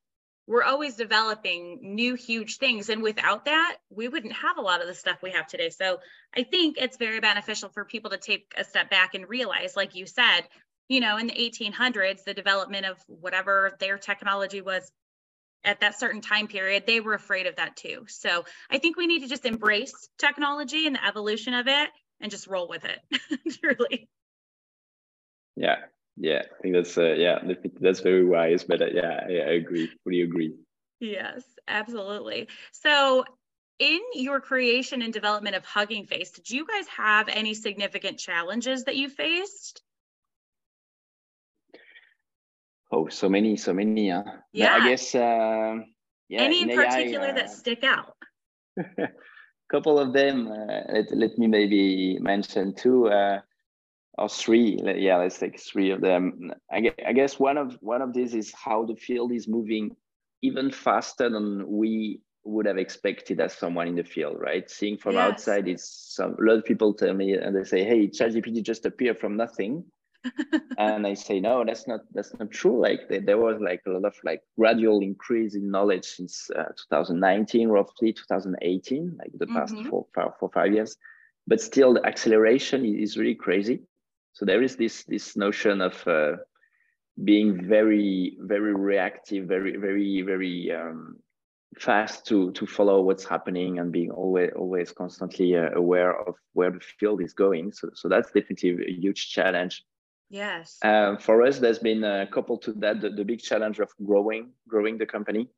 we're 0.46 0.62
always 0.62 0.94
developing 0.94 1.78
new 1.82 2.14
huge 2.14 2.58
things. 2.58 2.88
And 2.88 3.02
without 3.02 3.46
that 3.46 3.76
we 3.90 4.08
wouldn't 4.08 4.32
have 4.34 4.58
a 4.58 4.62
lot 4.62 4.80
of 4.80 4.86
the 4.86 4.94
stuff 4.94 5.18
we 5.22 5.32
have 5.32 5.46
today. 5.46 5.70
So 5.70 5.98
i 6.36 6.42
think 6.42 6.76
it's 6.78 6.96
very 6.96 7.20
beneficial 7.20 7.68
for 7.68 7.84
people 7.84 8.10
to 8.10 8.18
take 8.18 8.52
a 8.56 8.64
step 8.64 8.90
back 8.90 9.14
and 9.14 9.28
realize 9.28 9.76
like 9.76 9.94
you 9.94 10.06
said 10.06 10.42
you 10.88 11.00
know 11.00 11.16
in 11.16 11.26
the 11.26 11.34
1800s 11.34 12.24
the 12.24 12.34
development 12.34 12.86
of 12.86 12.96
whatever 13.06 13.76
their 13.80 13.98
technology 13.98 14.60
was 14.60 14.90
at 15.64 15.80
that 15.80 15.98
certain 15.98 16.20
time 16.20 16.46
period 16.46 16.84
they 16.86 17.00
were 17.00 17.14
afraid 17.14 17.46
of 17.46 17.56
that 17.56 17.76
too. 17.76 18.04
So 18.08 18.44
i 18.70 18.78
think 18.78 18.96
we 18.96 19.06
need 19.06 19.20
to 19.20 19.28
just 19.28 19.44
embrace 19.44 20.08
technology 20.18 20.86
and 20.86 20.96
the 20.96 21.04
evolution 21.06 21.54
of 21.54 21.66
it 21.68 21.90
and 22.20 22.30
just 22.30 22.46
roll 22.46 22.68
with 22.68 22.84
it 22.84 23.00
really 23.62 24.08
yeah 25.56 25.76
yeah 26.16 26.42
i 26.42 26.62
think 26.62 26.74
that's 26.74 26.96
uh, 26.96 27.14
yeah 27.14 27.38
that's 27.80 28.00
very 28.00 28.24
wise 28.24 28.64
but 28.64 28.80
uh, 28.82 28.86
yeah 28.86 29.20
I, 29.28 29.32
I 29.50 29.52
agree 29.54 29.90
fully 30.04 30.22
agree. 30.22 30.54
Yes 31.00 31.42
absolutely. 31.68 32.48
So 32.72 33.24
in 33.78 34.00
your 34.14 34.40
creation 34.40 35.02
and 35.02 35.12
development 35.12 35.56
of 35.56 35.64
hugging 35.64 36.06
face 36.06 36.30
did 36.30 36.48
you 36.48 36.66
guys 36.66 36.86
have 36.88 37.28
any 37.28 37.54
significant 37.54 38.18
challenges 38.18 38.84
that 38.84 38.96
you 38.96 39.08
faced? 39.10 39.82
Oh 42.90 43.08
so 43.08 43.28
many 43.28 43.56
so 43.56 43.74
many 43.74 44.10
uh, 44.10 44.22
yeah 44.52 44.74
i 44.74 44.88
guess 44.88 45.14
uh, 45.14 45.76
yeah 46.28 46.42
any 46.42 46.62
in, 46.62 46.70
in 46.70 46.76
particular 46.76 47.26
AI, 47.26 47.32
that 47.32 47.50
stick 47.50 47.84
out? 47.84 48.14
A 48.78 49.08
couple 49.68 49.98
of 49.98 50.12
them 50.12 50.48
uh, 50.48 50.80
let, 50.92 51.10
let 51.10 51.38
me 51.38 51.46
maybe 51.46 52.18
mention 52.20 52.74
two 52.74 53.08
uh, 53.08 53.40
or 54.18 54.28
three 54.28 54.80
yeah 54.96 55.16
let's 55.16 55.38
take 55.38 55.60
three 55.60 55.90
of 55.90 56.00
them. 56.00 56.52
I, 56.70 56.80
guess 57.12 57.38
one 57.38 57.58
of 57.58 57.76
one 57.80 58.02
of 58.02 58.12
these 58.12 58.34
is 58.34 58.52
how 58.52 58.84
the 58.84 58.96
field 58.96 59.32
is 59.32 59.48
moving 59.48 59.94
even 60.42 60.70
faster 60.70 61.28
than 61.28 61.64
we 61.66 62.20
would 62.44 62.66
have 62.66 62.78
expected 62.78 63.40
as 63.40 63.52
someone 63.52 63.88
in 63.88 63.96
the 63.96 64.04
field 64.04 64.36
right? 64.38 64.70
Seeing 64.70 64.96
from 64.96 65.14
yes. 65.14 65.32
outside 65.32 65.68
is 65.68 65.88
some 65.88 66.36
a 66.40 66.42
lot 66.42 66.58
of 66.58 66.64
people 66.64 66.94
tell 66.94 67.12
me 67.12 67.34
and 67.34 67.54
they 67.54 67.64
say 67.64 67.84
hey 67.84 68.08
ChatGPT 68.08 68.62
just 68.62 68.86
appeared 68.86 69.18
from 69.18 69.36
nothing. 69.36 69.84
And 70.78 71.06
I 71.06 71.14
say 71.14 71.40
no 71.40 71.64
that's 71.64 71.86
not 71.86 72.00
that's 72.12 72.34
not 72.38 72.50
true. 72.50 72.80
Like 72.80 73.08
there 73.08 73.38
was 73.38 73.60
like 73.60 73.82
a 73.86 73.90
lot 73.90 74.04
of 74.04 74.14
like 74.24 74.42
gradual 74.58 75.00
increase 75.00 75.54
in 75.54 75.70
knowledge 75.70 76.04
since 76.04 76.50
uh, 76.56 76.64
2019 76.90 77.68
roughly 77.68 78.12
2018 78.12 79.16
like 79.18 79.30
the 79.38 79.46
past 79.46 79.74
mm-hmm. 79.74 79.88
four, 79.88 80.06
four, 80.14 80.34
four 80.40 80.50
five 80.52 80.72
years. 80.72 80.96
But 81.46 81.60
still 81.60 81.94
the 81.94 82.04
acceleration 82.04 82.84
is 82.84 83.16
really 83.16 83.36
crazy 83.36 83.82
so 84.36 84.44
there 84.44 84.62
is 84.62 84.76
this 84.76 85.04
this 85.04 85.34
notion 85.34 85.80
of 85.80 86.06
uh, 86.06 86.32
being 87.24 87.66
very 87.66 88.36
very 88.38 88.74
reactive, 88.74 89.46
very 89.48 89.78
very 89.78 90.20
very 90.20 90.70
um, 90.70 91.16
fast 91.78 92.26
to 92.26 92.52
to 92.52 92.66
follow 92.66 93.00
what's 93.00 93.24
happening 93.24 93.78
and 93.78 93.90
being 93.90 94.10
always 94.10 94.50
always 94.54 94.92
constantly 94.92 95.56
uh, 95.56 95.70
aware 95.70 96.12
of 96.28 96.34
where 96.52 96.70
the 96.70 96.80
field 96.80 97.22
is 97.22 97.32
going. 97.32 97.72
So 97.72 97.88
so 97.94 98.10
that's 98.10 98.30
definitely 98.30 98.76
a 98.86 98.92
huge 99.00 99.30
challenge. 99.30 99.82
Yes. 100.28 100.76
Um, 100.84 101.16
for 101.16 101.42
us, 101.42 101.58
there's 101.58 101.78
been 101.78 102.04
a 102.04 102.26
couple 102.26 102.58
to 102.58 102.72
that 102.74 103.00
the, 103.00 103.08
the 103.08 103.24
big 103.24 103.40
challenge 103.40 103.78
of 103.78 103.88
growing 104.04 104.50
growing 104.68 104.98
the 104.98 105.06
company 105.06 105.48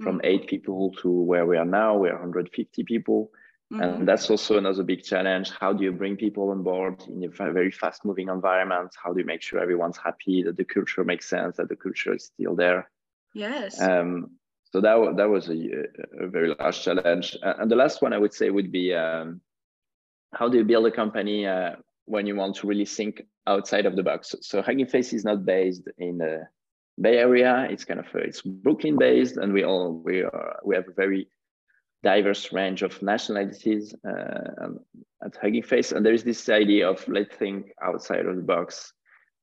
from 0.00 0.18
mm-hmm. 0.18 0.26
eight 0.26 0.46
people 0.46 0.94
to 1.02 1.10
where 1.10 1.44
we 1.44 1.56
are 1.56 1.64
now. 1.64 1.96
We're 1.96 2.12
150 2.12 2.84
people. 2.84 3.32
Mm-hmm. 3.72 3.82
And 3.82 4.08
that's 4.08 4.30
also 4.30 4.56
another 4.56 4.82
big 4.82 5.02
challenge. 5.02 5.50
How 5.50 5.74
do 5.74 5.84
you 5.84 5.92
bring 5.92 6.16
people 6.16 6.50
on 6.50 6.62
board 6.62 7.02
in 7.06 7.22
a 7.24 7.28
very 7.28 7.70
fast 7.70 8.04
moving 8.04 8.28
environment? 8.28 8.94
How 9.02 9.12
do 9.12 9.20
you 9.20 9.26
make 9.26 9.42
sure 9.42 9.60
everyone's 9.60 9.98
happy, 9.98 10.42
that 10.44 10.56
the 10.56 10.64
culture 10.64 11.04
makes 11.04 11.28
sense, 11.28 11.56
that 11.56 11.68
the 11.68 11.76
culture 11.76 12.14
is 12.14 12.24
still 12.24 12.54
there? 12.54 12.90
Yes. 13.34 13.80
Um, 13.80 14.30
so 14.72 14.80
that, 14.80 15.14
that 15.16 15.28
was 15.28 15.48
a, 15.48 16.24
a, 16.24 16.28
very 16.28 16.54
large 16.58 16.82
challenge. 16.82 17.36
And 17.42 17.70
the 17.70 17.76
last 17.76 18.00
one 18.00 18.12
I 18.12 18.18
would 18.18 18.32
say 18.32 18.48
would 18.48 18.72
be 18.72 18.94
um, 18.94 19.40
how 20.32 20.48
do 20.48 20.58
you 20.58 20.64
build 20.64 20.86
a 20.86 20.90
company 20.90 21.46
uh, 21.46 21.76
when 22.04 22.26
you 22.26 22.36
want 22.36 22.56
to 22.56 22.66
really 22.66 22.84
think 22.84 23.22
outside 23.46 23.86
of 23.86 23.96
the 23.96 24.02
box? 24.02 24.34
So 24.40 24.62
Hugging 24.62 24.86
Face 24.86 25.12
is 25.12 25.24
not 25.24 25.44
based 25.44 25.88
in 25.98 26.18
the 26.18 26.48
Bay 27.00 27.18
Area. 27.18 27.66
It's 27.70 27.84
kind 27.84 28.00
of 28.00 28.06
uh, 28.14 28.18
it's 28.18 28.42
Brooklyn 28.42 28.98
based, 28.98 29.36
and 29.36 29.52
we 29.52 29.64
all 29.64 30.02
we 30.04 30.22
are 30.22 30.60
we 30.64 30.74
have 30.74 30.88
a 30.88 30.92
very 30.92 31.28
diverse 32.02 32.52
range 32.52 32.82
of 32.82 33.00
nationalities 33.02 33.94
uh, 34.06 34.68
at 35.24 35.36
Hugging 35.36 35.62
Face. 35.62 35.92
And 35.92 36.04
there 36.04 36.14
is 36.14 36.24
this 36.24 36.48
idea 36.48 36.88
of 36.88 37.06
let's 37.08 37.34
think 37.36 37.72
outside 37.82 38.26
of 38.26 38.36
the 38.36 38.42
box 38.42 38.92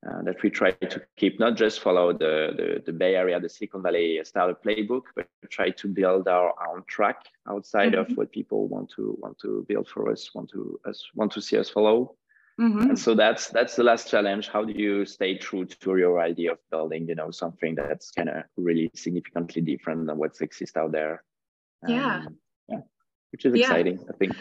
uh, 0.08 0.22
that 0.22 0.42
we 0.44 0.50
try 0.50 0.72
to 0.72 1.02
keep, 1.18 1.40
not 1.40 1.58
just 1.58 1.80
follow 1.80 2.14
the, 2.14 2.54
the, 2.56 2.84
the, 2.86 2.94
Bay 2.94 3.16
Area, 3.16 3.40
the 3.40 3.50
Silicon 3.50 3.82
Valley 3.82 4.20
startup 4.24 4.64
playbook, 4.64 5.04
but 5.16 5.28
try 5.50 5.72
to 5.72 5.88
build 5.88 6.28
our 6.28 6.54
own 6.70 6.84
track 6.88 7.26
outside 7.50 7.94
mm-hmm. 7.94 8.12
of 8.12 8.18
what 8.18 8.32
people 8.32 8.68
want 8.68 8.90
to 8.96 9.18
want 9.20 9.38
to 9.40 9.66
build 9.68 9.88
for 9.88 10.12
us, 10.12 10.30
want 10.36 10.50
to 10.52 10.80
us 10.86 11.04
want 11.16 11.32
to 11.32 11.42
see 11.42 11.58
us 11.58 11.70
follow. 11.70 12.16
Mm-hmm. 12.62 12.90
And 12.90 13.00
so 13.00 13.16
that's 13.16 13.50
that's 13.50 13.76
the 13.76 13.84
last 13.84 14.10
challenge. 14.10 14.48
How 14.48 14.64
do 14.64 14.74
you 14.74 15.06
stay 15.06 15.38
true 15.38 15.66
to 15.66 15.98
your 15.98 16.20
idea 16.20 16.54
of 16.54 16.60
building, 16.70 17.08
you 17.10 17.16
know, 17.16 17.32
something 17.32 17.76
that's 17.76 18.12
kind 18.12 18.30
of 18.30 18.44
really 18.58 18.92
significantly 18.96 19.62
different 19.62 20.06
than 20.08 20.18
what's 20.18 20.40
exist 20.42 20.78
out 20.78 20.92
there? 20.92 21.24
Yeah. 21.88 22.26
Um, 22.28 22.38
which 23.36 23.46
is 23.46 23.54
yeah. 23.60 23.66
exciting. 23.66 24.00
I 24.10 24.14
think. 24.14 24.34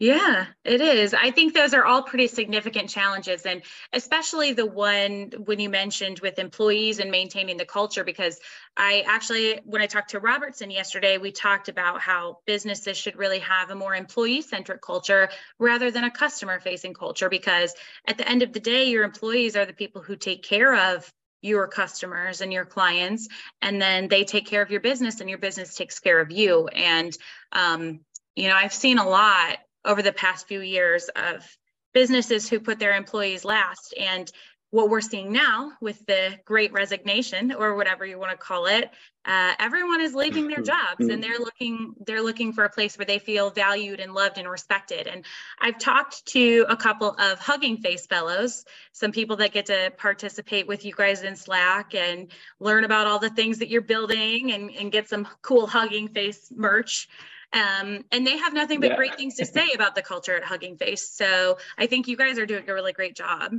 Yeah, 0.00 0.46
it 0.64 0.80
is. 0.80 1.14
I 1.14 1.30
think 1.30 1.54
those 1.54 1.72
are 1.72 1.84
all 1.84 2.02
pretty 2.02 2.26
significant 2.26 2.88
challenges. 2.88 3.44
And 3.46 3.62
especially 3.92 4.54
the 4.54 4.66
one 4.66 5.30
when 5.44 5.60
you 5.60 5.68
mentioned 5.68 6.18
with 6.20 6.38
employees 6.38 6.98
and 6.98 7.10
maintaining 7.12 7.58
the 7.58 7.66
culture, 7.66 8.02
because 8.02 8.40
I 8.76 9.04
actually, 9.06 9.60
when 9.64 9.82
I 9.82 9.86
talked 9.86 10.10
to 10.10 10.18
Robertson 10.18 10.70
yesterday, 10.70 11.18
we 11.18 11.30
talked 11.30 11.68
about 11.68 12.00
how 12.00 12.38
businesses 12.44 12.96
should 12.96 13.16
really 13.16 13.40
have 13.40 13.70
a 13.70 13.74
more 13.74 13.94
employee 13.94 14.40
centric 14.40 14.80
culture 14.82 15.28
rather 15.60 15.92
than 15.92 16.02
a 16.02 16.10
customer 16.10 16.58
facing 16.58 16.94
culture. 16.94 17.28
Because 17.28 17.74
at 18.08 18.18
the 18.18 18.28
end 18.28 18.42
of 18.42 18.52
the 18.52 18.60
day, 18.60 18.84
your 18.84 19.04
employees 19.04 19.54
are 19.54 19.66
the 19.66 19.74
people 19.74 20.02
who 20.02 20.16
take 20.16 20.42
care 20.42 20.74
of 20.94 21.12
your 21.42 21.66
customers 21.68 22.40
and 22.40 22.52
your 22.52 22.64
clients 22.64 23.28
and 23.62 23.80
then 23.80 24.08
they 24.08 24.24
take 24.24 24.46
care 24.46 24.62
of 24.62 24.70
your 24.70 24.80
business 24.80 25.20
and 25.20 25.30
your 25.30 25.38
business 25.38 25.74
takes 25.74 25.98
care 25.98 26.20
of 26.20 26.30
you 26.30 26.68
and 26.68 27.16
um, 27.52 28.00
you 28.40 28.48
know, 28.48 28.56
I've 28.56 28.72
seen 28.72 28.98
a 28.98 29.08
lot 29.08 29.58
over 29.84 30.02
the 30.02 30.12
past 30.12 30.48
few 30.48 30.60
years 30.60 31.08
of 31.14 31.46
businesses 31.92 32.48
who 32.48 32.60
put 32.60 32.78
their 32.78 32.96
employees 32.96 33.44
last. 33.44 33.94
And 33.98 34.30
what 34.70 34.88
we're 34.88 35.00
seeing 35.00 35.32
now 35.32 35.72
with 35.80 36.04
the 36.06 36.38
great 36.44 36.72
resignation 36.72 37.52
or 37.52 37.74
whatever 37.74 38.06
you 38.06 38.18
want 38.18 38.30
to 38.30 38.36
call 38.36 38.66
it 38.66 38.90
uh, 39.26 39.52
everyone 39.58 40.00
is 40.00 40.14
leaving 40.14 40.48
their 40.48 40.62
jobs 40.62 41.06
and 41.06 41.22
they're 41.22 41.38
looking 41.38 41.92
they're 42.06 42.22
looking 42.22 42.52
for 42.52 42.64
a 42.64 42.70
place 42.70 42.96
where 42.96 43.04
they 43.04 43.18
feel 43.18 43.50
valued 43.50 44.00
and 44.00 44.14
loved 44.14 44.38
and 44.38 44.48
respected. 44.48 45.06
And 45.06 45.26
i've 45.60 45.78
talked 45.78 46.24
to 46.26 46.64
a 46.68 46.76
couple 46.76 47.10
of 47.18 47.38
hugging 47.38 47.78
face 47.78 48.06
fellows 48.06 48.64
some 48.92 49.12
people 49.12 49.36
that 49.36 49.52
get 49.52 49.66
to 49.66 49.92
participate 49.98 50.66
with 50.66 50.84
you 50.84 50.94
guys 50.96 51.22
in 51.22 51.36
slack 51.36 51.94
and 51.94 52.30
learn 52.60 52.84
about 52.84 53.06
all 53.06 53.18
the 53.18 53.30
things 53.30 53.58
that 53.58 53.68
you're 53.68 53.82
building 53.82 54.52
and, 54.52 54.70
and 54.70 54.90
get 54.90 55.08
some 55.08 55.28
cool 55.42 55.66
hugging 55.66 56.08
face 56.08 56.50
merch 56.54 57.08
um, 57.52 58.04
and 58.12 58.26
they 58.26 58.36
have 58.38 58.54
nothing 58.54 58.80
but 58.80 58.90
yeah. 58.90 58.96
great 58.96 59.16
things 59.16 59.36
to 59.36 59.46
say 59.46 59.70
about 59.74 59.94
the 59.94 60.02
culture 60.02 60.36
at 60.36 60.44
Hugging 60.44 60.76
Face. 60.76 61.10
So 61.10 61.58
I 61.78 61.86
think 61.86 62.08
you 62.08 62.16
guys 62.16 62.38
are 62.38 62.46
doing 62.46 62.68
a 62.68 62.74
really 62.74 62.92
great 62.92 63.16
job. 63.16 63.54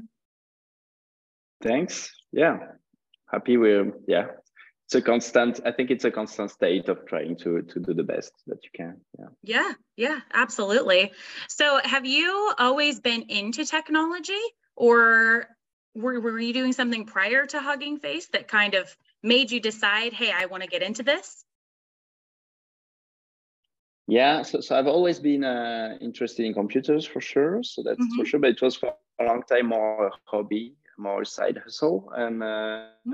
Thanks. 1.61 2.11
Yeah. 2.31 2.59
Happy 3.31 3.57
we're, 3.57 3.91
yeah. 4.07 4.27
It's 4.85 4.95
a 4.95 5.01
constant, 5.01 5.61
I 5.65 5.71
think 5.71 5.89
it's 5.89 6.03
a 6.03 6.11
constant 6.11 6.51
state 6.51 6.89
of 6.89 7.05
trying 7.05 7.37
to, 7.37 7.61
to 7.61 7.79
do 7.79 7.93
the 7.93 8.03
best 8.03 8.33
that 8.47 8.63
you 8.63 8.69
can. 8.75 8.97
Yeah. 9.17 9.25
Yeah. 9.43 9.73
Yeah, 9.95 10.19
absolutely. 10.33 11.13
So 11.47 11.79
have 11.83 12.05
you 12.05 12.53
always 12.57 12.99
been 12.99 13.23
into 13.29 13.63
technology 13.63 14.41
or 14.75 15.47
were, 15.93 16.19
were 16.19 16.39
you 16.39 16.53
doing 16.53 16.73
something 16.73 17.05
prior 17.05 17.45
to 17.45 17.59
Hugging 17.59 17.99
Face 17.99 18.27
that 18.33 18.47
kind 18.47 18.73
of 18.73 18.95
made 19.23 19.51
you 19.51 19.59
decide, 19.59 20.13
hey, 20.13 20.31
I 20.31 20.47
want 20.47 20.63
to 20.63 20.69
get 20.69 20.81
into 20.81 21.03
this? 21.03 21.45
Yeah, 24.11 24.41
so, 24.41 24.59
so 24.59 24.77
I've 24.77 24.87
always 24.87 25.19
been 25.19 25.45
uh, 25.45 25.97
interested 26.01 26.45
in 26.45 26.53
computers 26.53 27.05
for 27.05 27.21
sure. 27.21 27.63
So 27.63 27.81
that's 27.81 27.97
mm-hmm. 27.97 28.17
for 28.17 28.25
sure. 28.25 28.41
But 28.41 28.49
it 28.49 28.61
was 28.61 28.75
for 28.75 28.93
a 29.21 29.23
long 29.23 29.41
time 29.43 29.67
more 29.67 30.07
a 30.07 30.11
hobby, 30.25 30.75
more 30.97 31.23
side 31.23 31.57
hustle, 31.63 32.11
and 32.13 32.43
uh, 32.43 32.91
mm-hmm. 33.07 33.13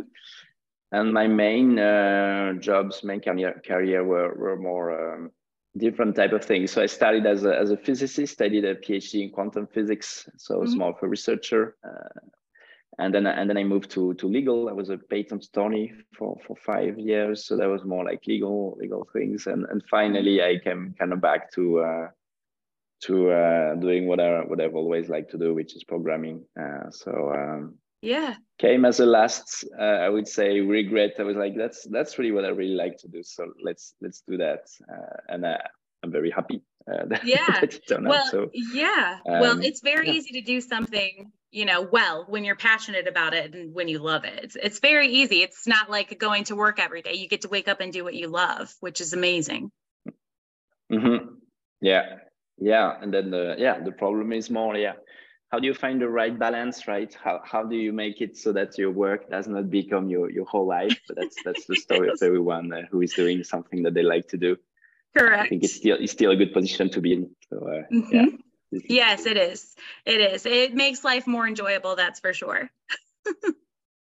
and 0.93 1.13
my 1.13 1.27
main 1.27 1.77
uh, 1.77 2.53
jobs, 2.53 3.03
main 3.03 3.21
career, 3.21 3.61
career 3.63 4.03
were 4.03 4.33
were 4.33 4.57
more 4.57 4.87
um, 5.13 5.31
different 5.77 6.15
type 6.15 6.33
of 6.33 6.43
things. 6.43 6.71
So 6.71 6.81
I 6.81 6.87
started 6.87 7.27
as 7.27 7.45
a 7.45 7.55
as 7.55 7.69
a 7.69 7.77
physicist. 7.77 8.41
I 8.41 8.49
did 8.49 8.65
a 8.65 8.73
PhD 8.73 9.21
in 9.21 9.29
quantum 9.29 9.67
physics, 9.67 10.27
so 10.37 10.55
I 10.55 10.57
was 10.57 10.71
mm-hmm. 10.71 10.79
more 10.79 10.89
of 10.89 11.03
a 11.03 11.07
researcher. 11.07 11.75
And 12.99 13.13
then 13.13 13.27
and 13.27 13.47
then 13.47 13.57
I 13.57 13.63
moved 13.63 13.91
to 13.91 14.15
to 14.15 14.27
legal. 14.27 14.69
I 14.69 14.71
was 14.71 14.89
a 14.89 14.97
patent 14.97 15.45
attorney 15.45 15.93
for 16.17 16.37
for 16.47 16.55
five 16.55 16.97
years, 16.97 17.45
so 17.45 17.55
that 17.55 17.69
was 17.69 17.83
more 17.83 18.03
like 18.03 18.25
legal 18.25 18.75
legal 18.79 19.07
things. 19.13 19.45
And 19.45 19.65
and 19.69 19.83
finally, 19.89 20.41
I 20.41 20.57
came 20.63 20.95
kind 20.97 21.13
of 21.13 21.21
back 21.21 21.51
to 21.53 21.79
uh, 21.79 22.07
to 23.03 23.29
uh, 23.29 23.75
doing 23.75 24.07
what 24.07 24.19
I 24.19 24.41
what 24.41 24.59
I've 24.59 24.75
always 24.75 25.09
liked 25.09 25.31
to 25.31 25.37
do, 25.37 25.53
which 25.53 25.75
is 25.75 25.83
programming. 25.83 26.43
Uh, 26.59 26.89
so 26.89 27.31
um, 27.35 27.75
yeah, 28.01 28.35
came 28.57 28.83
as 28.83 28.99
a 28.99 29.05
last 29.05 29.63
uh, 29.79 29.83
I 29.83 30.09
would 30.09 30.27
say 30.27 30.61
regret. 30.61 31.15
I 31.19 31.23
was 31.23 31.37
like, 31.37 31.55
that's 31.55 31.87
that's 31.91 32.17
really 32.17 32.31
what 32.31 32.45
I 32.45 32.49
really 32.49 32.75
like 32.75 32.97
to 32.99 33.07
do. 33.07 33.21
So 33.21 33.53
let's 33.63 33.93
let's 34.01 34.23
do 34.27 34.37
that, 34.37 34.61
uh, 34.91 35.17
and 35.29 35.45
uh, 35.45 35.57
I'm 36.03 36.11
very 36.11 36.31
happy. 36.31 36.61
That, 37.09 37.25
yeah. 37.25 37.59
That 37.59 38.01
well, 38.01 38.25
so, 38.31 38.49
yeah. 38.53 39.19
Um, 39.27 39.39
well, 39.41 39.61
it's 39.61 39.81
very 39.81 40.07
yeah. 40.07 40.13
easy 40.13 40.31
to 40.39 40.41
do 40.41 40.61
something 40.61 41.33
you 41.51 41.65
know 41.65 41.81
well 41.81 42.25
when 42.27 42.43
you're 42.43 42.55
passionate 42.55 43.07
about 43.07 43.33
it 43.33 43.53
and 43.53 43.73
when 43.73 43.87
you 43.87 43.99
love 43.99 44.25
it. 44.25 44.39
It's, 44.43 44.55
it's 44.55 44.79
very 44.79 45.07
easy. 45.07 45.41
It's 45.41 45.67
not 45.67 45.89
like 45.89 46.17
going 46.19 46.45
to 46.45 46.55
work 46.55 46.79
every 46.79 47.01
day. 47.01 47.13
You 47.13 47.27
get 47.27 47.41
to 47.41 47.49
wake 47.49 47.67
up 47.67 47.79
and 47.81 47.91
do 47.93 48.03
what 48.03 48.15
you 48.15 48.27
love 48.27 48.73
which 48.79 49.01
is 49.01 49.13
amazing. 49.13 49.71
Mm-hmm. 50.91 51.25
yeah. 51.81 52.17
Yeah. 52.57 52.93
And 53.01 53.13
then 53.13 53.31
the 53.31 53.55
yeah 53.57 53.79
the 53.79 53.91
problem 53.91 54.31
is 54.33 54.49
more 54.49 54.75
yeah. 54.75 54.93
How 55.49 55.59
do 55.59 55.67
you 55.67 55.73
find 55.73 56.01
the 56.01 56.09
right 56.09 56.37
balance 56.37 56.89
right? 56.89 57.13
How, 57.23 57.39
how 57.45 57.63
do 57.63 57.77
you 57.77 57.93
make 57.93 58.19
it 58.19 58.35
so 58.35 58.51
that 58.51 58.77
your 58.77 58.91
work 58.91 59.29
does 59.29 59.47
not 59.47 59.69
become 59.69 60.09
your, 60.09 60.29
your 60.29 60.43
whole 60.43 60.67
life? 60.67 60.99
But 61.07 61.17
that's 61.17 61.37
that's 61.45 61.65
the 61.65 61.75
story 61.75 62.07
yes. 62.11 62.21
of 62.21 62.27
everyone 62.27 62.73
uh, 62.73 62.81
who 62.91 63.01
is 63.01 63.13
doing 63.13 63.43
something 63.45 63.83
that 63.83 63.93
they 63.93 64.03
like 64.03 64.27
to 64.29 64.37
do. 64.37 64.57
Correct 65.17 65.45
i 65.45 65.47
think 65.47 65.63
it's 65.63 65.73
still 65.73 65.97
it's 65.99 66.11
still 66.11 66.31
a 66.31 66.35
good 66.35 66.53
position 66.53 66.89
to 66.89 67.01
be 67.01 67.13
in. 67.13 67.29
So 67.49 67.57
uh, 67.57 67.93
mm-hmm. 67.93 68.13
yeah 68.13 68.25
yes 68.71 69.25
it 69.25 69.37
is 69.37 69.75
it 70.05 70.19
is 70.19 70.45
it 70.45 70.73
makes 70.73 71.03
life 71.03 71.27
more 71.27 71.47
enjoyable 71.47 71.95
that's 71.95 72.19
for 72.19 72.33
sure 72.33 72.69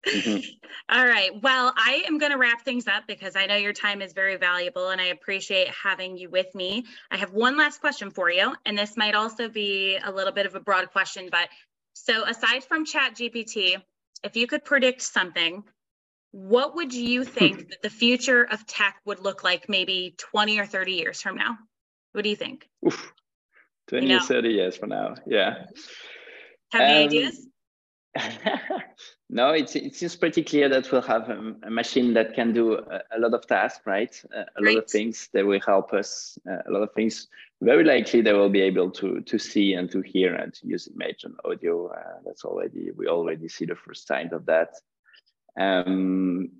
mm-hmm. 0.07 0.37
All 0.89 1.03
right. 1.03 1.31
Well, 1.41 1.73
I 1.75 2.03
am 2.07 2.19
going 2.19 2.31
to 2.31 2.37
wrap 2.37 2.61
things 2.61 2.87
up 2.87 3.07
because 3.07 3.35
I 3.35 3.47
know 3.47 3.55
your 3.55 3.73
time 3.73 4.03
is 4.03 4.13
very 4.13 4.35
valuable 4.35 4.89
and 4.89 5.01
I 5.01 5.05
appreciate 5.05 5.67
having 5.69 6.15
you 6.15 6.29
with 6.29 6.53
me. 6.53 6.85
I 7.09 7.17
have 7.17 7.33
one 7.33 7.57
last 7.57 7.81
question 7.81 8.11
for 8.11 8.29
you, 8.29 8.53
and 8.67 8.77
this 8.77 8.95
might 8.95 9.15
also 9.15 9.49
be 9.49 9.97
a 9.97 10.11
little 10.11 10.31
bit 10.31 10.45
of 10.45 10.53
a 10.53 10.59
broad 10.59 10.91
question, 10.91 11.29
but 11.31 11.49
so 11.93 12.23
aside 12.25 12.63
from 12.63 12.85
Chat 12.85 13.15
GPT, 13.15 13.81
if 14.23 14.35
you 14.35 14.47
could 14.47 14.63
predict 14.63 15.01
something, 15.01 15.63
what 16.31 16.75
would 16.75 16.93
you 16.93 17.23
think 17.23 17.69
that 17.69 17.81
the 17.81 17.89
future 17.89 18.43
of 18.43 18.65
tech 18.67 18.97
would 19.05 19.19
look 19.19 19.43
like 19.43 19.69
maybe 19.69 20.13
20 20.17 20.59
or 20.59 20.65
30 20.65 20.91
years 20.91 21.21
from 21.21 21.37
now? 21.37 21.57
What 22.11 22.23
do 22.23 22.29
you 22.29 22.35
think? 22.35 22.67
Oof. 22.85 23.13
20 23.87 24.05
you 24.05 24.13
know? 24.13 24.19
or 24.19 24.27
30 24.27 24.49
years 24.49 24.77
from 24.77 24.89
now. 24.89 25.15
Yeah. 25.25 25.65
Have 26.71 26.81
um, 26.81 26.87
any 26.87 27.05
ideas? 27.05 27.47
no, 29.29 29.49
it's, 29.49 29.75
it 29.75 29.95
seems 29.95 30.15
pretty 30.15 30.43
clear 30.43 30.69
that 30.69 30.91
we'll 30.91 31.01
have 31.01 31.29
a, 31.29 31.55
a 31.63 31.69
machine 31.69 32.13
that 32.13 32.33
can 32.33 32.53
do 32.53 32.73
a, 32.75 33.01
a 33.15 33.19
lot 33.19 33.33
of 33.33 33.45
tasks, 33.45 33.85
right? 33.85 34.21
a 34.33 34.61
lot 34.61 34.77
of 34.77 34.89
things 34.89 35.29
that 35.33 35.45
will 35.45 35.59
help 35.65 35.93
us, 35.93 36.37
uh, 36.49 36.61
a 36.67 36.71
lot 36.71 36.81
of 36.81 36.93
things. 36.93 37.27
Very 37.61 37.83
likely 37.83 38.21
they 38.21 38.33
will 38.33 38.49
be 38.49 38.61
able 38.61 38.91
to 38.91 39.21
to 39.21 39.39
see 39.39 39.73
and 39.73 39.89
to 39.91 40.01
hear 40.01 40.35
and 40.35 40.53
to 40.53 40.67
use 40.67 40.89
image 40.93 41.23
and 41.23 41.35
audio. 41.45 41.87
Uh, 41.87 42.19
that's 42.25 42.43
already, 42.43 42.91
we 42.95 43.07
already 43.07 43.47
see 43.47 43.65
the 43.65 43.75
first 43.75 44.07
signs 44.07 44.33
of 44.33 44.45
that. 44.45 44.75
Um, 45.59 46.51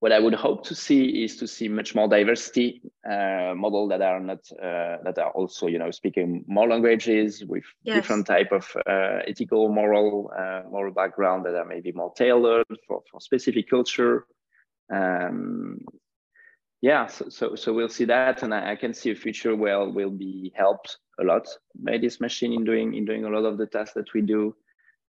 what 0.00 0.12
I 0.12 0.20
would 0.20 0.34
hope 0.34 0.64
to 0.66 0.74
see 0.74 1.24
is 1.24 1.36
to 1.38 1.48
see 1.48 1.68
much 1.68 1.94
more 1.94 2.06
diversity 2.08 2.82
uh, 3.08 3.52
model 3.56 3.88
that 3.88 4.00
are 4.00 4.20
not 4.20 4.38
uh, 4.52 4.98
that 5.04 5.18
are 5.18 5.30
also 5.32 5.66
you 5.66 5.78
know 5.78 5.90
speaking 5.90 6.44
more 6.46 6.68
languages 6.68 7.44
with 7.44 7.64
yes. 7.82 7.96
different 7.96 8.26
type 8.26 8.52
of 8.52 8.70
uh, 8.86 9.20
ethical 9.26 9.68
moral 9.68 10.30
uh, 10.38 10.62
moral 10.70 10.92
background 10.92 11.44
that 11.46 11.54
are 11.56 11.64
maybe 11.64 11.90
more 11.92 12.12
tailored 12.14 12.66
for, 12.86 13.02
for 13.10 13.20
specific 13.20 13.68
culture. 13.68 14.24
Um, 14.92 15.80
yeah, 16.80 17.06
so, 17.06 17.28
so 17.28 17.56
so 17.56 17.72
we'll 17.72 17.88
see 17.88 18.04
that, 18.04 18.44
and 18.44 18.54
I, 18.54 18.72
I 18.72 18.76
can 18.76 18.94
see 18.94 19.10
a 19.10 19.16
future 19.16 19.56
where 19.56 19.84
we'll 19.84 20.10
be 20.10 20.52
helped 20.54 20.98
a 21.20 21.24
lot 21.24 21.48
by 21.74 21.98
this 21.98 22.20
machine 22.20 22.52
in 22.52 22.62
doing 22.62 22.94
in 22.94 23.04
doing 23.04 23.24
a 23.24 23.30
lot 23.30 23.44
of 23.44 23.58
the 23.58 23.66
tasks 23.66 23.94
that 23.94 24.14
we 24.14 24.22
do. 24.22 24.54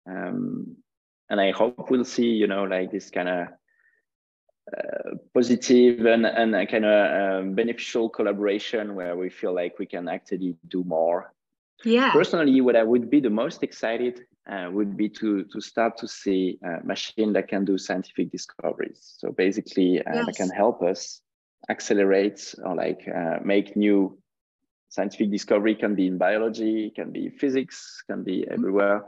Um, 0.10 0.78
and 1.30 1.39
I 1.39 1.52
hope 1.52 1.91
we'll 1.91 2.06
see, 2.06 2.25
you 2.25 2.47
know, 2.47 2.63
like 2.63 2.91
this 2.91 3.12
kind 3.12 3.30
of 3.30 3.47
uh, 4.77 5.15
positive 5.34 6.05
and, 6.05 6.25
and 6.25 6.55
a 6.55 6.65
kind 6.65 6.86
of 6.86 7.41
um, 7.41 7.53
beneficial 7.53 8.10
collaboration 8.10 8.95
where 8.95 9.15
we 9.15 9.29
feel 9.29 9.53
like 9.53 9.79
we 9.79 9.86
can 9.86 10.08
actually 10.08 10.55
do 10.67 10.84
more. 10.84 11.34
Yeah. 11.84 12.12
Personally, 12.12 12.60
what 12.62 12.75
I 12.75 12.84
would 12.84 13.10
be 13.10 13.19
the 13.19 13.29
most 13.29 13.63
excited 13.63 14.25
uh, 14.49 14.69
would 14.71 14.97
be 14.97 15.10
to 15.10 15.43
to 15.45 15.62
start 15.62 15.97
to 15.97 16.08
see 16.08 16.60
a 16.63 16.84
machine 16.86 17.34
that 17.34 17.47
can 17.47 17.65
do 17.65 17.77
scientific 17.77 18.32
discoveries. 18.32 19.15
So 19.17 19.32
basically, 19.32 19.99
uh, 19.99 20.13
yes. 20.13 20.25
that 20.25 20.36
can 20.36 20.49
help 20.49 20.82
us 20.82 21.21
accelerate 21.69 22.55
or 22.63 22.75
like 22.75 23.08
uh, 23.08 23.39
make 23.43 23.75
new 23.75 24.17
scientific 24.89 25.32
discovery. 25.32 25.75
Can 25.75 25.95
be 25.95 26.08
in 26.08 26.17
biology, 26.17 26.91
can 26.95 27.12
be 27.12 27.29
physics, 27.29 28.03
can 28.08 28.23
be 28.23 28.41
mm-hmm. 28.41 28.53
everywhere, 28.53 29.03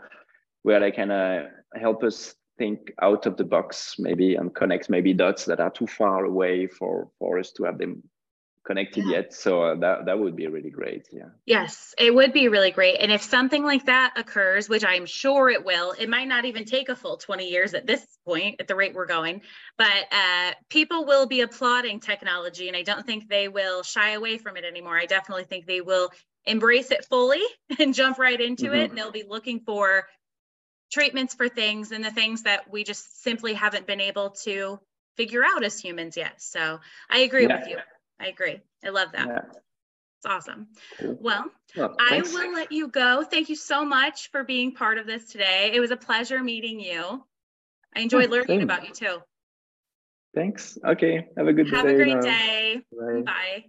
where 0.63 0.79
they 0.79 0.91
can 0.91 1.11
uh, 1.11 1.47
help 1.75 2.03
us 2.03 2.35
think 2.61 2.91
out 3.01 3.25
of 3.25 3.37
the 3.37 3.43
box 3.43 3.95
maybe 3.97 4.35
and 4.35 4.53
connect 4.53 4.87
maybe 4.87 5.13
dots 5.15 5.45
that 5.45 5.59
are 5.59 5.71
too 5.71 5.87
far 5.87 6.25
away 6.25 6.67
for 6.67 7.09
for 7.17 7.39
us 7.39 7.51
to 7.53 7.63
have 7.63 7.79
them 7.79 8.03
connected 8.63 9.03
yeah. 9.05 9.13
yet. 9.13 9.33
So 9.33 9.63
uh, 9.63 9.75
that 9.79 10.05
that 10.05 10.19
would 10.19 10.35
be 10.35 10.45
really 10.45 10.69
great 10.69 11.07
yeah. 11.11 11.31
Yes 11.47 11.95
it 11.97 12.13
would 12.13 12.33
be 12.33 12.49
really 12.49 12.69
great. 12.69 12.97
And 12.99 13.11
if 13.11 13.23
something 13.23 13.63
like 13.63 13.85
that 13.87 14.13
occurs 14.15 14.69
which 14.69 14.85
i'm 14.85 15.07
sure 15.07 15.49
it 15.49 15.65
will 15.65 15.89
it 16.03 16.07
might 16.07 16.27
not 16.27 16.45
even 16.45 16.65
take 16.65 16.89
a 16.89 16.95
full 16.95 17.17
20 17.17 17.49
years 17.49 17.73
at 17.73 17.87
this 17.87 18.05
point 18.27 18.61
at 18.61 18.67
the 18.67 18.75
rate 18.75 18.93
we're 18.93 19.07
going 19.17 19.41
but 19.77 20.03
uh, 20.11 20.51
people 20.69 21.05
will 21.05 21.25
be 21.25 21.41
applauding 21.41 21.99
technology 21.99 22.67
and 22.67 22.77
i 22.77 22.83
don't 22.83 23.07
think 23.07 23.27
they 23.27 23.47
will 23.47 23.81
shy 23.81 24.11
away 24.11 24.37
from 24.37 24.55
it 24.57 24.65
anymore. 24.65 24.97
I 24.99 25.07
definitely 25.07 25.45
think 25.45 25.65
they 25.65 25.81
will 25.81 26.11
embrace 26.45 26.91
it 26.91 27.05
fully 27.05 27.41
and 27.79 27.93
jump 27.93 28.17
right 28.17 28.39
into 28.39 28.65
mm-hmm. 28.65 28.75
it. 28.75 28.89
And 28.89 28.97
they'll 28.97 29.11
be 29.11 29.25
looking 29.27 29.59
for 29.61 30.07
treatments 30.91 31.33
for 31.33 31.49
things 31.49 31.91
and 31.91 32.03
the 32.03 32.11
things 32.11 32.43
that 32.43 32.69
we 32.71 32.83
just 32.83 33.23
simply 33.23 33.53
haven't 33.53 33.87
been 33.87 34.01
able 34.01 34.31
to 34.31 34.79
figure 35.17 35.43
out 35.43 35.63
as 35.63 35.79
humans 35.79 36.17
yet. 36.17 36.41
So 36.41 36.79
I 37.09 37.19
agree 37.19 37.47
yeah. 37.47 37.59
with 37.59 37.67
you. 37.67 37.77
I 38.19 38.27
agree. 38.27 38.59
I 38.83 38.89
love 38.89 39.13
that. 39.13 39.27
Yeah. 39.27 39.39
It's 40.17 40.25
awesome. 40.25 40.67
Cool. 40.99 41.17
Well, 41.19 41.45
well 41.75 41.95
I 41.99 42.21
will 42.21 42.53
let 42.53 42.71
you 42.71 42.87
go. 42.89 43.23
Thank 43.23 43.49
you 43.49 43.55
so 43.55 43.83
much 43.83 44.29
for 44.31 44.43
being 44.43 44.73
part 44.73 44.99
of 44.99 45.07
this 45.07 45.25
today. 45.25 45.71
It 45.73 45.79
was 45.79 45.91
a 45.91 45.97
pleasure 45.97 46.43
meeting 46.43 46.79
you. 46.79 47.23
I 47.95 48.01
enjoyed 48.01 48.27
oh, 48.27 48.33
learning 48.33 48.61
about 48.61 48.87
you 48.87 48.93
too. 48.93 49.17
Thanks. 50.35 50.77
Okay. 50.85 51.25
Have 51.37 51.47
a 51.47 51.53
good 51.53 51.69
Have 51.69 51.85
day. 51.85 51.91
Have 51.91 51.99
a 51.99 52.03
great 52.03 52.21
day. 52.21 52.81
Bye. 52.91 53.21
Bye. 53.25 53.65